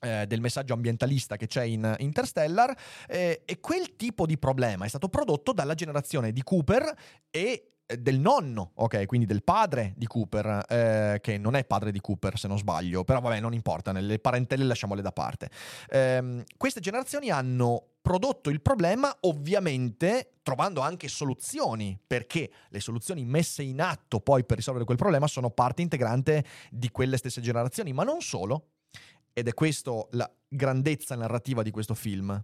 eh, 0.00 0.26
del 0.26 0.40
messaggio 0.40 0.74
ambientalista 0.74 1.36
che 1.36 1.46
c'è 1.46 1.64
in 1.64 1.94
Interstellar 1.98 2.76
eh, 3.08 3.42
e 3.44 3.60
quel 3.60 3.96
tipo 3.96 4.26
di 4.26 4.38
problema 4.38 4.84
è 4.84 4.88
stato 4.88 5.08
prodotto 5.08 5.52
dalla 5.52 5.74
generazione 5.74 6.32
di 6.32 6.42
Cooper 6.42 6.94
e 7.30 7.72
del 7.96 8.18
nonno, 8.18 8.72
ok, 8.74 9.06
quindi 9.06 9.26
del 9.26 9.42
padre 9.42 9.94
di 9.96 10.06
Cooper, 10.06 10.64
eh, 10.68 11.18
che 11.22 11.38
non 11.38 11.54
è 11.54 11.64
padre 11.64 11.90
di 11.90 12.00
Cooper 12.00 12.38
se 12.38 12.46
non 12.46 12.58
sbaglio, 12.58 13.02
però 13.02 13.20
vabbè 13.20 13.40
non 13.40 13.54
importa, 13.54 13.92
le 13.92 14.18
parentele 14.18 14.64
lasciamole 14.64 15.00
da 15.00 15.10
parte. 15.10 15.48
Eh, 15.88 16.44
queste 16.58 16.80
generazioni 16.80 17.30
hanno 17.30 17.97
prodotto 18.08 18.48
il 18.48 18.62
problema 18.62 19.14
ovviamente 19.20 20.36
trovando 20.42 20.80
anche 20.80 21.08
soluzioni, 21.08 21.98
perché 22.06 22.50
le 22.70 22.80
soluzioni 22.80 23.26
messe 23.26 23.62
in 23.62 23.82
atto 23.82 24.20
poi 24.20 24.46
per 24.46 24.56
risolvere 24.56 24.86
quel 24.86 24.96
problema 24.96 25.26
sono 25.26 25.50
parte 25.50 25.82
integrante 25.82 26.42
di 26.70 26.90
quelle 26.90 27.18
stesse 27.18 27.42
generazioni, 27.42 27.92
ma 27.92 28.04
non 28.04 28.22
solo, 28.22 28.68
ed 29.34 29.46
è 29.46 29.52
questa 29.52 29.92
la 30.12 30.32
grandezza 30.48 31.16
narrativa 31.16 31.62
di 31.62 31.70
questo 31.70 31.92
film. 31.92 32.42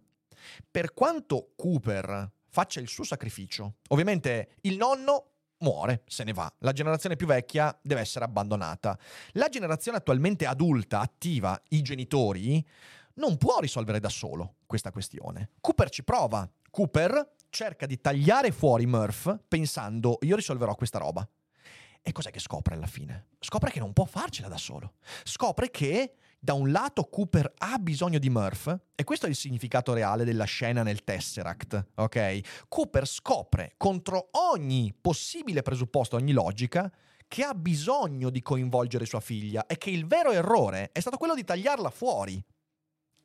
Per 0.71 0.93
quanto 0.93 1.53
Cooper 1.57 2.31
faccia 2.51 2.81
il 2.81 2.89
suo 2.89 3.05
sacrificio, 3.05 3.77
ovviamente 3.89 4.57
il 4.63 4.77
nonno 4.77 5.31
muore, 5.61 6.03
se 6.07 6.25
ne 6.25 6.35
va. 6.35 6.53
La 6.59 6.73
generazione 6.73 7.17
più 7.17 7.27
vecchia 7.27 7.75
deve 7.81 8.03
essere 8.03 8.27
abbandonata. 8.27 8.99
La 9.31 9.49
generazione 9.49 9.97
attualmente 9.97 10.45
adulta, 10.45 11.01
attiva, 11.01 11.59
i 11.71 11.81
genitori, 11.81 12.63
non 13.15 13.37
può 13.37 13.61
risolvere 13.61 14.01
da 14.01 14.09
solo 14.09 14.57
questa 14.67 14.91
questione. 14.91 15.51
Cooper 15.61 15.91
ci 15.91 16.05
prova. 16.05 16.49
Cooper 16.71 17.35
cerca 17.51 17.87
di 17.87 18.01
tagliare 18.01 18.51
fuori 18.51 18.87
Murph 18.87 19.39
pensando 19.47 20.19
io 20.23 20.37
risolverò 20.37 20.75
questa 20.75 20.99
roba. 20.99 21.29
E 22.03 22.13
cos'è 22.13 22.31
che 22.31 22.41
scopre 22.41 22.75
alla 22.75 22.87
fine? 22.87 23.29
Scopre 23.41 23.71
che 23.71 23.79
non 23.79 23.93
può 23.93 24.05
farcela 24.05 24.49
da 24.49 24.59
solo. 24.59 24.95
Scopre 25.23 25.71
che 25.71 26.17
da 26.39 26.53
un 26.53 26.71
lato 26.71 27.05
Cooper 27.05 27.55
ha 27.57 27.79
bisogno 27.79 28.19
di 28.19 28.29
Murph, 28.29 28.79
e 28.95 29.03
questo 29.03 29.25
è 29.25 29.31
il 29.31 29.35
significato 29.35 29.95
reale 29.95 30.25
della 30.25 30.45
scena 30.45 30.83
nel 30.83 31.03
Tesseract, 31.03 31.93
ok? 31.95 32.67
Cooper 32.69 33.07
scopre 33.07 33.73
contro 33.79 34.29
ogni 34.33 34.95
possibile 35.01 35.63
presupposto, 35.63 36.17
ogni 36.17 36.33
logica, 36.33 36.93
che 37.27 37.43
ha 37.43 37.55
bisogno 37.55 38.29
di 38.29 38.43
coinvolgere 38.43 39.07
sua 39.07 39.21
figlia 39.21 39.65
e 39.65 39.79
che 39.79 39.89
il 39.89 40.07
vero 40.07 40.33
errore 40.33 40.91
è 40.93 41.01
stato 41.01 41.17
quello 41.17 41.35
di 41.35 41.45
tagliarla 41.45 41.89
fuori. 41.89 42.45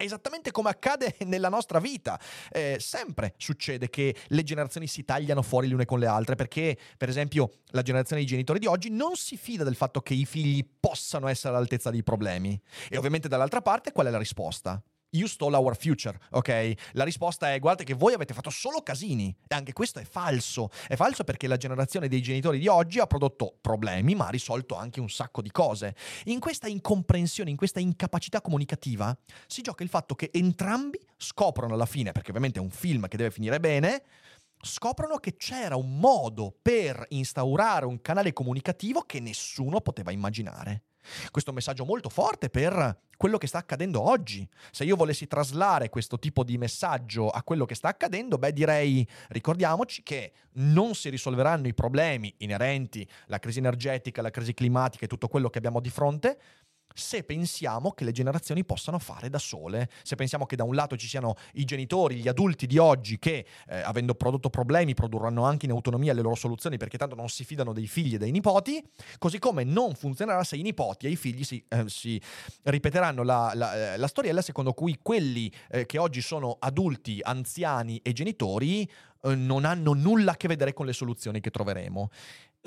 Esattamente 0.02 0.52
come 0.52 0.70
accade 0.70 1.14
nella 1.26 1.50
nostra 1.50 1.80
vita. 1.80 2.18
Eh, 2.52 2.78
sempre 2.80 3.34
succede 3.36 3.90
che 3.90 4.16
le 4.28 4.44
generazioni 4.44 4.88
si 4.88 5.04
tagliano 5.04 5.42
fuori 5.42 5.68
le 5.68 5.74
une 5.74 5.84
con 5.84 6.00
le 6.00 6.06
altre 6.06 6.36
perché, 6.36 6.78
per 6.98 7.10
esempio, 7.10 7.52
la 7.72 7.82
generazione 7.82 8.22
dei 8.22 8.30
genitori 8.30 8.60
di 8.60 8.66
oggi 8.66 8.90
non 8.90 9.18
si 9.18 9.36
fida 9.36 9.66
del 9.66 9.76
fatto 9.76 10.00
che 10.00 10.14
i 10.14 10.26
figli 10.26 10.66
possano 10.80 11.28
essere 11.28 11.54
all'altezza 11.54 11.90
dei 11.90 12.02
problemi. 12.02 12.58
E 12.88 12.98
ovviamente 12.98 13.28
dall'altra 13.28 13.62
parte 13.62 13.92
qual 13.92 14.08
è 14.08 14.10
la 14.10 14.18
risposta? 14.18 14.82
You 15.12 15.28
stole 15.28 15.56
our 15.56 15.76
future, 15.76 16.20
ok? 16.32 16.74
La 16.92 17.04
risposta 17.04 17.52
è 17.52 17.60
guardate 17.60 17.84
che 17.84 17.96
voi 17.96 18.14
avete 18.14 18.36
fatto 18.36 18.52
solo 18.52 18.84
casini 18.84 19.36
e 19.48 19.56
anche 19.56 19.74
questo 19.74 20.00
è 20.00 20.04
falso. 20.04 20.70
È 20.88 20.96
falso 20.96 21.24
perché 21.24 21.48
la 21.48 21.58
generazione 21.58 22.08
dei 22.08 22.22
genitori 22.22 22.60
di 22.60 22.68
oggi 22.68 23.00
ha 23.00 23.08
prodotto 23.08 23.58
problemi 23.60 24.14
ma 24.14 24.28
ha 24.28 24.30
risolto 24.30 24.76
anche 24.76 25.00
un 25.00 25.10
sacco 25.10 25.42
di 25.42 25.50
cose. 25.50 25.96
In 26.26 26.40
questa 26.40 26.68
incomprensione, 26.68 27.50
in 27.50 27.56
questa 27.56 27.80
incapacità 27.80 28.40
comunicativa 28.42 29.18
si 29.48 29.62
gioca 29.62 29.82
il 29.82 29.90
fatto 29.90 30.14
che 30.14 30.30
entrambi 30.32 31.00
scoprono 31.18 31.74
alla 31.74 31.88
fine, 31.88 32.12
perché 32.12 32.30
ovviamente 32.30 32.60
è 32.60 32.62
un 32.62 32.70
film 32.70 33.08
che 33.08 33.18
deve 33.18 33.32
finire 33.32 33.60
bene, 33.60 34.04
scoprono 34.62 35.18
che 35.18 35.38
c'era 35.38 35.76
un 35.76 35.98
modo 35.98 36.56
per 36.62 37.06
instaurare 37.10 37.86
un 37.86 38.00
canale 38.02 38.34
comunicativo 38.34 39.02
che 39.02 39.20
nessuno 39.20 39.82
poteva 39.82 40.12
immaginare. 40.12 40.84
Questo 41.32 41.50
è 41.50 41.54
un 41.54 41.56
messaggio 41.56 41.86
molto 41.86 42.10
forte 42.10 42.50
per 42.50 43.08
quello 43.18 43.38
che 43.38 43.48
sta 43.48 43.58
accadendo 43.58 44.02
oggi. 44.02 44.48
Se 44.72 44.84
io 44.86 44.96
volessi 44.96 45.28
traslare 45.28 45.90
questo 45.90 46.18
tipo 46.20 46.44
di 46.44 46.58
messaggio 46.58 47.30
a 47.30 47.44
quello 47.44 47.66
che 47.66 47.76
sta 47.76 47.90
accadendo, 47.90 48.38
beh 48.38 48.54
direi 48.54 49.06
ricordiamoci 49.30 50.04
che 50.04 50.32
non 50.54 50.96
si 50.96 51.10
risolveranno 51.10 51.68
i 51.68 51.74
problemi 51.74 52.34
inerenti 52.38 53.08
alla 53.28 53.40
crisi 53.40 53.60
energetica, 53.60 54.22
alla 54.22 54.32
crisi 54.32 54.54
climatica 54.54 55.06
e 55.06 55.08
tutto 55.08 55.28
quello 55.28 55.50
che 55.50 55.58
abbiamo 55.58 55.80
di 55.80 55.90
fronte 55.90 56.40
se 56.94 57.24
pensiamo 57.24 57.92
che 57.92 58.04
le 58.04 58.12
generazioni 58.12 58.66
possano 58.66 59.00
fare 59.00 59.30
da 59.30 59.38
sole, 59.38 59.90
se 60.04 60.16
pensiamo 60.16 60.46
che 60.46 60.56
da 60.56 60.64
un 60.64 60.76
lato 60.76 60.98
ci 60.98 61.08
siano 61.08 61.36
i 61.54 61.66
genitori, 61.66 62.16
gli 62.16 62.28
adulti 62.28 62.68
di 62.68 62.78
oggi 62.78 63.20
che, 63.20 63.46
eh, 63.68 63.80
avendo 63.82 64.16
prodotto 64.16 64.50
problemi, 64.50 64.94
produrranno 64.94 65.44
anche 65.44 65.66
in 65.66 65.72
autonomia 65.72 66.14
le 66.14 66.22
loro 66.22 66.36
soluzioni 66.36 66.78
perché 66.78 66.98
tanto 66.98 67.16
non 67.16 67.30
si 67.30 67.44
fidano 67.46 67.74
dei 67.74 67.88
figli 67.88 68.16
e 68.16 68.18
dei 68.18 68.32
nipoti, 68.32 68.84
così 69.18 69.40
come 69.40 69.64
non 69.64 69.94
funzionerà 69.96 70.44
se 70.44 70.56
i 70.56 70.62
nipoti 70.62 71.06
e 71.06 71.10
i 71.10 71.16
figli 71.16 71.44
si, 71.44 71.64
eh, 71.68 71.86
si 71.88 72.22
ripeteranno 72.64 73.24
la, 73.24 73.52
la, 73.54 73.94
eh, 73.94 73.98
la, 73.98 74.08
storiella 74.08 74.42
secondo 74.42 74.74
cui 74.74 75.00
quelli 75.02 75.52
eh, 75.70 75.86
che 75.86 75.98
oggi 75.98 76.22
sono 76.22 76.58
adulti, 76.60 77.20
anziani 77.22 78.00
e 78.04 78.12
genitori 78.14 78.90
eh, 79.24 79.36
non 79.36 79.66
hanno 79.66 79.94
nulla 79.94 80.32
a 80.32 80.38
che 80.38 80.48
vedere 80.48 80.74
con 80.74 80.86
le 80.86 80.94
soluzioni 80.94 81.42
che 81.42 81.50
troveremo. 81.50 82.10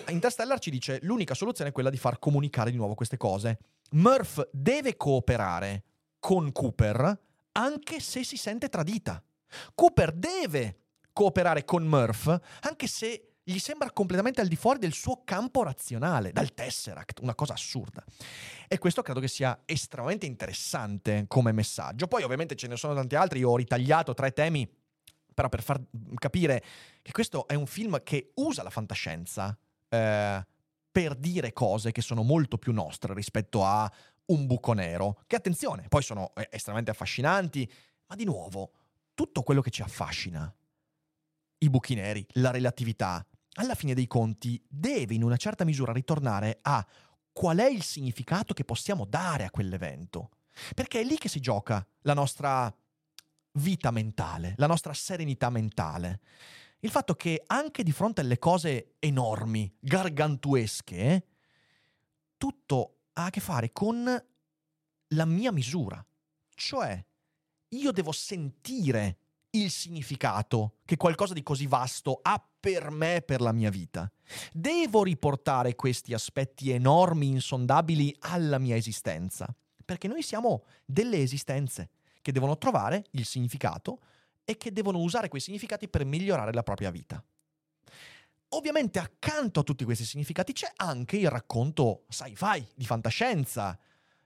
Interstellar 0.08 0.58
ci 0.58 0.70
dice 0.70 0.98
l'unica 1.02 1.34
soluzione 1.34 1.70
è 1.70 1.72
quella 1.72 1.90
di 1.90 1.98
far 1.98 2.18
comunicare 2.18 2.70
di 2.70 2.76
nuovo 2.76 2.94
queste 2.94 3.16
cose. 3.16 3.58
Murph 3.92 4.48
deve 4.52 4.96
cooperare 4.96 5.84
con 6.18 6.50
Cooper 6.52 7.20
anche 7.52 8.00
se 8.00 8.24
si 8.24 8.36
sente 8.36 8.68
tradita. 8.68 9.22
Cooper 9.74 10.12
deve 10.12 10.78
cooperare 11.12 11.64
con 11.64 11.84
Murph 11.84 12.40
anche 12.60 12.86
se 12.86 13.32
gli 13.44 13.58
sembra 13.58 13.90
completamente 13.90 14.40
al 14.40 14.46
di 14.46 14.56
fuori 14.56 14.78
del 14.78 14.92
suo 14.92 15.22
campo 15.24 15.64
razionale, 15.64 16.30
dal 16.32 16.54
Tesseract, 16.54 17.20
una 17.20 17.34
cosa 17.34 17.54
assurda. 17.54 18.04
E 18.68 18.78
questo 18.78 19.02
credo 19.02 19.20
che 19.20 19.28
sia 19.28 19.62
estremamente 19.64 20.26
interessante 20.26 21.24
come 21.26 21.50
messaggio. 21.52 22.06
Poi 22.06 22.22
ovviamente 22.22 22.54
ce 22.54 22.68
ne 22.68 22.76
sono 22.76 22.94
tanti 22.94 23.16
altri, 23.16 23.40
io 23.40 23.50
ho 23.50 23.56
ritagliato 23.56 24.14
tre 24.14 24.32
temi, 24.32 24.68
però 25.34 25.48
per 25.48 25.62
far 25.62 25.80
capire 26.14 26.62
che 27.02 27.10
questo 27.10 27.48
è 27.48 27.54
un 27.54 27.66
film 27.66 28.00
che 28.04 28.30
usa 28.36 28.62
la 28.62 28.70
fantascienza 28.70 29.58
eh, 29.92 30.46
per 30.90 31.14
dire 31.14 31.52
cose 31.52 31.92
che 31.92 32.00
sono 32.00 32.22
molto 32.22 32.56
più 32.56 32.72
nostre 32.72 33.12
rispetto 33.12 33.64
a 33.64 33.90
un 34.26 34.46
buco 34.46 34.72
nero, 34.72 35.22
che 35.26 35.36
attenzione, 35.36 35.88
poi 35.88 36.02
sono 36.02 36.32
eh, 36.34 36.48
estremamente 36.50 36.90
affascinanti, 36.90 37.70
ma 38.06 38.16
di 38.16 38.24
nuovo, 38.24 38.72
tutto 39.14 39.42
quello 39.42 39.60
che 39.60 39.70
ci 39.70 39.82
affascina, 39.82 40.52
i 41.58 41.70
buchi 41.70 41.94
neri, 41.94 42.26
la 42.34 42.50
relatività, 42.50 43.24
alla 43.54 43.74
fine 43.74 43.92
dei 43.92 44.06
conti 44.06 44.62
deve 44.66 45.14
in 45.14 45.22
una 45.22 45.36
certa 45.36 45.64
misura 45.64 45.92
ritornare 45.92 46.58
a 46.62 46.84
qual 47.32 47.58
è 47.58 47.68
il 47.68 47.82
significato 47.82 48.54
che 48.54 48.64
possiamo 48.64 49.04
dare 49.04 49.44
a 49.44 49.50
quell'evento. 49.50 50.30
Perché 50.74 51.00
è 51.00 51.04
lì 51.04 51.18
che 51.18 51.28
si 51.28 51.40
gioca 51.40 51.86
la 52.02 52.14
nostra 52.14 52.74
vita 53.52 53.90
mentale, 53.90 54.54
la 54.56 54.66
nostra 54.66 54.94
serenità 54.94 55.50
mentale 55.50 56.20
il 56.84 56.90
fatto 56.90 57.14
che 57.14 57.42
anche 57.46 57.82
di 57.82 57.92
fronte 57.92 58.22
alle 58.22 58.38
cose 58.38 58.94
enormi, 58.98 59.72
gargantuesche, 59.78 61.26
tutto 62.36 62.96
ha 63.14 63.26
a 63.26 63.30
che 63.30 63.40
fare 63.40 63.72
con 63.72 64.24
la 65.08 65.24
mia 65.24 65.52
misura. 65.52 66.04
Cioè, 66.54 67.04
io 67.68 67.92
devo 67.92 68.10
sentire 68.10 69.18
il 69.50 69.70
significato 69.70 70.78
che 70.84 70.96
qualcosa 70.96 71.34
di 71.34 71.42
così 71.42 71.66
vasto 71.66 72.18
ha 72.20 72.44
per 72.60 72.90
me, 72.90 73.22
per 73.24 73.40
la 73.40 73.52
mia 73.52 73.70
vita. 73.70 74.10
Devo 74.52 75.04
riportare 75.04 75.76
questi 75.76 76.14
aspetti 76.14 76.70
enormi, 76.70 77.28
insondabili 77.28 78.14
alla 78.20 78.58
mia 78.58 78.74
esistenza, 78.74 79.54
perché 79.84 80.08
noi 80.08 80.22
siamo 80.22 80.64
delle 80.84 81.18
esistenze 81.22 81.90
che 82.20 82.32
devono 82.32 82.58
trovare 82.58 83.04
il 83.12 83.24
significato 83.24 84.00
e 84.44 84.56
che 84.56 84.72
devono 84.72 84.98
usare 84.98 85.28
quei 85.28 85.40
significati 85.40 85.88
per 85.88 86.04
migliorare 86.04 86.52
la 86.52 86.62
propria 86.62 86.90
vita. 86.90 87.22
Ovviamente 88.54 88.98
accanto 88.98 89.60
a 89.60 89.62
tutti 89.62 89.84
questi 89.84 90.04
significati 90.04 90.52
c'è 90.52 90.70
anche 90.76 91.16
il 91.16 91.30
racconto 91.30 92.04
sci-fi, 92.08 92.66
di 92.74 92.84
fantascienza. 92.84 93.78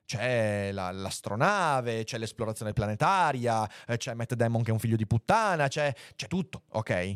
C'è 0.04 0.70
la, 0.72 0.92
l'astronave, 0.92 2.04
c'è 2.04 2.16
l'esplorazione 2.16 2.72
planetaria, 2.72 3.68
eh, 3.86 3.96
c'è 3.96 4.14
Matt 4.14 4.34
Damon 4.34 4.62
che 4.62 4.70
è 4.70 4.72
un 4.72 4.78
figlio 4.78 4.96
di 4.96 5.06
puttana, 5.06 5.66
c'è, 5.66 5.92
c'è 6.14 6.28
tutto, 6.28 6.62
ok? 6.70 7.14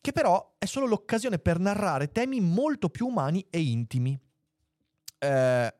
Che 0.00 0.12
però 0.12 0.54
è 0.56 0.64
solo 0.64 0.86
l'occasione 0.86 1.38
per 1.38 1.58
narrare 1.58 2.10
temi 2.12 2.40
molto 2.40 2.88
più 2.88 3.06
umani 3.06 3.46
e 3.50 3.60
intimi. 3.60 4.18
Eh, 5.18 5.74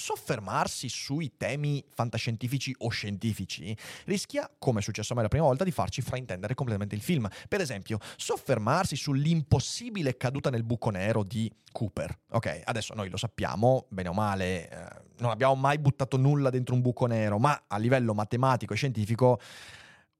soffermarsi 0.00 0.88
sui 0.88 1.36
temi 1.36 1.84
fantascientifici 1.92 2.74
o 2.78 2.88
scientifici 2.88 3.76
rischia, 4.06 4.50
come 4.58 4.80
è 4.80 4.82
successo 4.82 5.12
a 5.12 5.16
me 5.16 5.22
la 5.22 5.28
prima 5.28 5.44
volta, 5.44 5.62
di 5.62 5.70
farci 5.70 6.00
fraintendere 6.00 6.54
completamente 6.54 6.94
il 6.94 7.02
film. 7.02 7.28
Per 7.48 7.60
esempio, 7.60 7.98
soffermarsi 8.16 8.96
sull'impossibile 8.96 10.16
caduta 10.16 10.48
nel 10.48 10.64
buco 10.64 10.88
nero 10.88 11.22
di 11.22 11.52
Cooper. 11.70 12.18
Ok, 12.30 12.62
adesso 12.64 12.94
noi 12.94 13.10
lo 13.10 13.18
sappiamo, 13.18 13.86
bene 13.90 14.08
o 14.08 14.14
male, 14.14 14.70
eh, 14.70 15.02
non 15.18 15.30
abbiamo 15.30 15.54
mai 15.54 15.78
buttato 15.78 16.16
nulla 16.16 16.48
dentro 16.48 16.74
un 16.74 16.80
buco 16.80 17.04
nero, 17.04 17.38
ma 17.38 17.64
a 17.66 17.76
livello 17.76 18.14
matematico 18.14 18.72
e 18.72 18.76
scientifico 18.76 19.38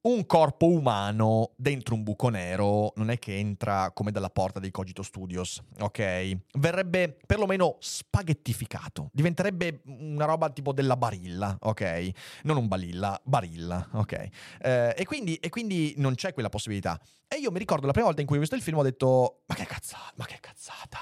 un 0.03 0.25
corpo 0.25 0.67
umano 0.67 1.51
dentro 1.57 1.93
un 1.93 2.01
buco 2.01 2.29
nero 2.29 2.91
non 2.95 3.11
è 3.11 3.19
che 3.19 3.37
entra 3.37 3.91
come 3.91 4.11
dalla 4.11 4.31
porta 4.31 4.59
dei 4.59 4.71
Cogito 4.71 5.03
Studios, 5.03 5.61
ok? 5.79 6.37
Verrebbe 6.53 7.17
perlomeno 7.25 7.77
spaghettificato, 7.79 9.09
diventerebbe 9.13 9.81
una 9.85 10.25
roba 10.25 10.49
tipo 10.49 10.73
della 10.73 10.97
barilla, 10.97 11.55
ok? 11.59 12.09
Non 12.43 12.57
un 12.57 12.67
balilla, 12.67 13.19
barilla, 13.23 13.89
ok? 13.93 14.29
Eh, 14.61 14.95
e, 14.97 15.05
quindi, 15.05 15.35
e, 15.35 15.49
quindi, 15.49 15.93
non 15.97 16.15
c'è 16.15 16.33
quella 16.33 16.49
possibilità. 16.49 16.99
E 17.27 17.37
io 17.37 17.51
mi 17.51 17.59
ricordo 17.59 17.85
la 17.85 17.91
prima 17.91 18.07
volta 18.07 18.21
in 18.21 18.27
cui 18.27 18.37
ho 18.37 18.39
visto 18.39 18.55
il 18.55 18.61
film 18.61 18.77
ho 18.77 18.83
detto, 18.83 19.43
ma 19.45 19.55
che 19.55 19.65
cazzata, 19.65 20.13
ma 20.15 20.25
che 20.25 20.39
cazzata. 20.39 20.99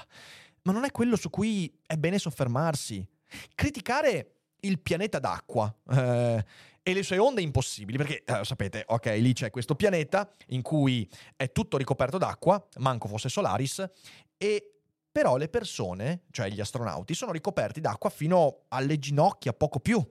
Ma 0.63 0.73
non 0.73 0.83
è 0.83 0.91
quello 0.91 1.15
su 1.15 1.29
cui 1.29 1.73
è 1.85 1.95
bene 1.95 2.19
soffermarsi. 2.19 3.07
Criticare 3.55 4.38
il 4.61 4.79
pianeta 4.79 5.19
d'acqua. 5.19 5.73
Eh, 5.91 6.45
e 6.81 6.93
le 6.93 7.03
sue 7.03 7.17
onde 7.17 7.41
impossibili, 7.41 7.97
perché 7.97 8.23
eh, 8.23 8.43
sapete, 8.43 8.83
ok, 8.87 9.05
lì 9.19 9.33
c'è 9.33 9.51
questo 9.51 9.75
pianeta 9.75 10.31
in 10.47 10.61
cui 10.61 11.07
è 11.35 11.51
tutto 11.51 11.77
ricoperto 11.77 12.17
d'acqua, 12.17 12.65
manco 12.77 13.07
fosse 13.07 13.29
Solaris, 13.29 13.87
e 14.37 14.73
però 15.11 15.37
le 15.37 15.49
persone, 15.49 16.23
cioè 16.31 16.49
gli 16.49 16.61
astronauti, 16.61 17.13
sono 17.13 17.31
ricoperti 17.31 17.81
d'acqua 17.81 18.09
fino 18.09 18.65
alle 18.69 18.97
ginocchia, 18.97 19.53
poco 19.53 19.79
più. 19.79 20.03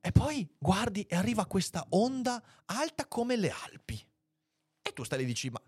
E 0.00 0.12
poi 0.12 0.48
guardi 0.58 1.02
e 1.02 1.16
arriva 1.16 1.46
questa 1.46 1.84
onda 1.90 2.42
alta 2.66 3.06
come 3.06 3.36
le 3.36 3.50
Alpi. 3.50 4.02
E 4.82 4.92
tu 4.92 5.04
stai 5.04 5.18
lì 5.18 5.24
e 5.24 5.28
dici, 5.28 5.50
ma 5.50 5.60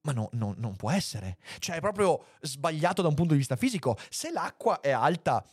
ma 0.00 0.12
no, 0.12 0.28
no, 0.32 0.54
non 0.56 0.74
può 0.76 0.90
essere. 0.90 1.36
Cioè, 1.58 1.76
è 1.76 1.80
proprio 1.80 2.28
sbagliato 2.40 3.02
da 3.02 3.08
un 3.08 3.14
punto 3.14 3.32
di 3.32 3.38
vista 3.38 3.56
fisico. 3.56 3.98
Se 4.08 4.30
l'acqua 4.30 4.80
è 4.80 4.90
alta 4.90 5.44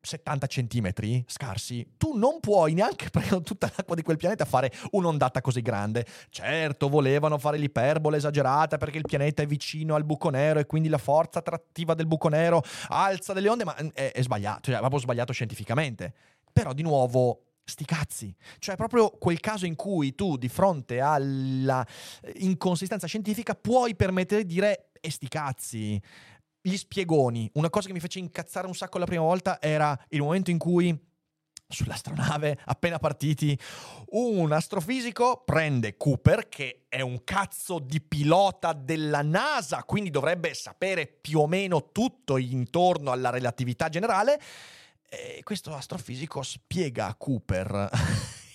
70 0.00 0.46
centimetri 0.46 1.24
scarsi, 1.26 1.94
tu 1.96 2.16
non 2.16 2.40
puoi 2.40 2.72
neanche 2.72 3.08
prendere 3.10 3.42
tutta 3.42 3.70
l'acqua 3.74 3.94
di 3.94 4.02
quel 4.02 4.16
pianeta 4.16 4.44
fare 4.44 4.72
un'ondata 4.92 5.40
così 5.40 5.60
grande. 5.62 6.06
Certo, 6.30 6.88
volevano 6.88 7.38
fare 7.38 7.58
l'iperbole 7.58 8.16
esagerata 8.16 8.78
perché 8.78 8.98
il 8.98 9.04
pianeta 9.06 9.42
è 9.42 9.46
vicino 9.46 9.94
al 9.94 10.04
buco 10.04 10.30
nero 10.30 10.58
e 10.58 10.66
quindi 10.66 10.88
la 10.88 10.98
forza 10.98 11.40
attrattiva 11.40 11.94
del 11.94 12.06
buco 12.06 12.28
nero 12.28 12.62
alza 12.88 13.32
delle 13.32 13.48
onde, 13.48 13.64
ma 13.64 13.74
è, 13.92 14.12
è 14.12 14.22
sbagliato, 14.22 14.62
cioè 14.62 14.76
è 14.76 14.78
proprio 14.78 15.00
sbagliato 15.00 15.32
scientificamente. 15.32 16.14
Però 16.52 16.72
di 16.72 16.82
nuovo 16.82 17.44
sti 17.64 17.84
cazzi. 17.84 18.34
Cioè, 18.58 18.76
proprio 18.76 19.10
quel 19.10 19.40
caso 19.40 19.64
in 19.64 19.76
cui 19.76 20.14
tu, 20.14 20.36
di 20.36 20.48
fronte 20.48 21.00
alla 21.00 21.86
inconsistenza 22.38 23.06
scientifica, 23.06 23.54
puoi 23.54 23.94
permettere 23.94 24.44
di 24.44 24.54
dire 24.54 24.90
e 25.00 25.10
sti 25.10 25.28
cazzi 25.28 26.02
gli 26.60 26.76
spiegoni. 26.76 27.50
Una 27.54 27.70
cosa 27.70 27.86
che 27.86 27.92
mi 27.92 28.00
fece 28.00 28.18
incazzare 28.18 28.66
un 28.66 28.74
sacco 28.74 28.98
la 28.98 29.06
prima 29.06 29.22
volta 29.22 29.60
era 29.60 29.98
il 30.08 30.20
momento 30.20 30.50
in 30.50 30.58
cui 30.58 31.08
sull'astronave, 31.70 32.58
appena 32.64 32.98
partiti, 32.98 33.58
un 34.10 34.50
astrofisico 34.50 35.42
prende 35.44 35.96
Cooper, 35.96 36.48
che 36.48 36.86
è 36.88 37.00
un 37.00 37.22
cazzo 37.22 37.78
di 37.78 38.00
pilota 38.00 38.72
della 38.72 39.22
NASA, 39.22 39.84
quindi 39.84 40.10
dovrebbe 40.10 40.52
sapere 40.54 41.06
più 41.06 41.38
o 41.38 41.46
meno 41.46 41.90
tutto 41.92 42.36
intorno 42.38 43.12
alla 43.12 43.30
relatività 43.30 43.88
generale. 43.88 44.40
E 45.08 45.40
questo 45.44 45.74
astrofisico 45.74 46.42
spiega 46.42 47.06
a 47.06 47.14
Cooper 47.14 47.90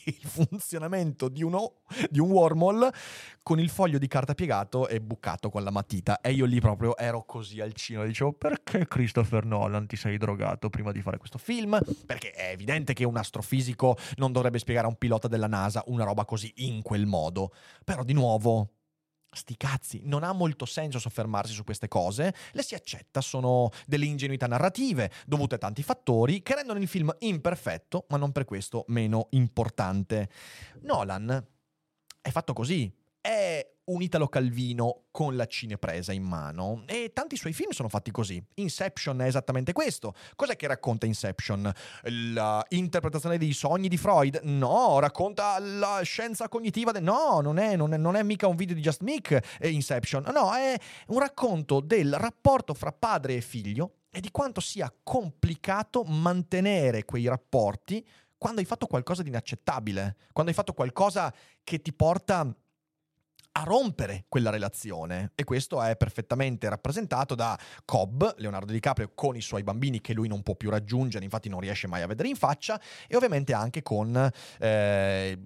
il 0.21 0.27
funzionamento 0.27 1.29
di, 1.29 1.43
uno, 1.43 1.81
di 2.09 2.19
un 2.19 2.29
wormhole 2.29 2.91
con 3.41 3.59
il 3.59 3.69
foglio 3.69 3.97
di 3.97 4.07
carta 4.07 4.33
piegato 4.33 4.87
e 4.87 5.01
bucato 5.01 5.49
con 5.49 5.63
la 5.63 5.71
matita. 5.71 6.21
E 6.21 6.31
io 6.31 6.45
lì 6.45 6.59
proprio 6.59 6.95
ero 6.97 7.23
così 7.25 7.59
al 7.59 7.73
cinema. 7.73 8.05
Dicevo, 8.05 8.33
perché 8.33 8.87
Christopher 8.87 9.45
Nolan 9.45 9.87
ti 9.87 9.95
sei 9.95 10.17
drogato 10.17 10.69
prima 10.69 10.91
di 10.91 11.01
fare 11.01 11.17
questo 11.17 11.37
film? 11.37 11.79
Perché 12.05 12.31
è 12.31 12.51
evidente 12.51 12.93
che 12.93 13.03
un 13.03 13.17
astrofisico 13.17 13.97
non 14.15 14.31
dovrebbe 14.31 14.59
spiegare 14.59 14.85
a 14.85 14.89
un 14.89 14.97
pilota 14.97 15.27
della 15.27 15.47
NASA 15.47 15.83
una 15.87 16.03
roba 16.03 16.25
così 16.25 16.51
in 16.57 16.81
quel 16.81 17.05
modo. 17.05 17.53
Però 17.83 18.03
di 18.03 18.13
nuovo, 18.13 18.69
sti 19.35 19.57
cazzi, 19.57 20.01
non 20.03 20.23
ha 20.23 20.31
molto 20.31 20.65
senso 20.65 20.97
soffermarsi 20.97 21.53
su 21.53 21.63
queste 21.63 21.87
cose, 21.87 22.33
le 22.53 22.63
si 22.63 22.73
accetta, 22.73 23.21
sono 23.21 23.69
delle 23.85 24.05
ingenuità 24.05 24.47
narrative 24.47 25.11
dovute 25.25 25.55
a 25.55 25.57
tanti 25.57 25.83
fattori 25.83 26.41
che 26.41 26.55
rendono 26.55 26.79
il 26.79 26.87
film 26.87 27.13
imperfetto, 27.19 28.05
ma 28.09 28.17
non 28.17 28.31
per 28.31 28.45
questo 28.45 28.85
meno 28.87 29.27
importante. 29.31 30.29
Nolan 30.81 31.45
è 32.21 32.29
fatto 32.29 32.53
così, 32.53 32.91
è 33.21 33.74
un 33.85 34.01
Italo 34.01 34.27
Calvino 34.27 35.03
con 35.11 35.35
la 35.35 35.45
cinepresa 35.45 36.11
in 36.11 36.23
mano 36.23 36.83
e 36.87 37.11
tanti 37.13 37.35
suoi 37.35 37.53
film 37.53 37.71
sono 37.71 37.89
fatti 37.89 38.11
così. 38.11 38.43
Inception 38.55 39.21
è 39.21 39.25
esattamente 39.25 39.73
questo. 39.73 40.13
Cos'è 40.35 40.55
che 40.55 40.67
racconta 40.67 41.05
Inception? 41.05 41.71
L'interpretazione 42.03 43.37
dei 43.37 43.53
sogni 43.53 43.87
di 43.87 43.97
Freud? 43.97 44.39
No, 44.43 44.99
racconta 44.99 45.59
la 45.59 46.01
scienza 46.03 46.49
cognitiva. 46.49 46.91
De... 46.91 46.99
No, 46.99 47.41
non 47.41 47.57
è, 47.57 47.75
non, 47.75 47.93
è, 47.93 47.97
non 47.97 48.15
è, 48.15 48.23
mica 48.23 48.47
un 48.47 48.55
video 48.55 48.75
di 48.75 48.81
Just 48.81 49.01
Mick 49.01 49.57
eh, 49.59 49.69
Inception. 49.69 50.23
No, 50.33 50.53
è 50.53 50.75
un 51.07 51.19
racconto 51.19 51.79
del 51.79 52.15
rapporto 52.15 52.73
fra 52.73 52.91
padre 52.91 53.35
e 53.35 53.41
figlio 53.41 53.97
e 54.09 54.19
di 54.19 54.31
quanto 54.31 54.61
sia 54.61 54.91
complicato 55.03 56.03
mantenere 56.03 57.05
quei 57.05 57.27
rapporti 57.27 58.05
quando 58.37 58.59
hai 58.59 58.67
fatto 58.67 58.85
qualcosa 58.85 59.23
di 59.23 59.29
inaccettabile, 59.29 60.17
quando 60.31 60.51
hai 60.51 60.57
fatto 60.57 60.73
qualcosa 60.73 61.33
che 61.63 61.81
ti 61.81 61.93
porta 61.93 62.55
a 63.57 63.63
rompere 63.63 64.25
quella 64.27 64.49
relazione 64.49 65.31
e 65.33 65.45
questo 65.45 65.81
è 65.81 65.95
perfettamente 65.95 66.67
rappresentato 66.67 67.35
da 67.35 67.57
Cobb, 67.85 68.23
Leonardo 68.37 68.73
DiCaprio 68.73 69.11
con 69.15 69.37
i 69.37 69.41
suoi 69.41 69.63
bambini 69.63 70.01
che 70.01 70.13
lui 70.13 70.27
non 70.27 70.43
può 70.43 70.55
più 70.55 70.69
raggiungere, 70.69 71.23
infatti 71.23 71.47
non 71.47 71.61
riesce 71.61 71.87
mai 71.87 72.01
a 72.01 72.07
vedere 72.07 72.27
in 72.27 72.35
faccia 72.35 72.79
e 73.07 73.15
ovviamente 73.15 73.53
anche 73.53 73.81
con 73.81 74.29
eh, 74.59 75.39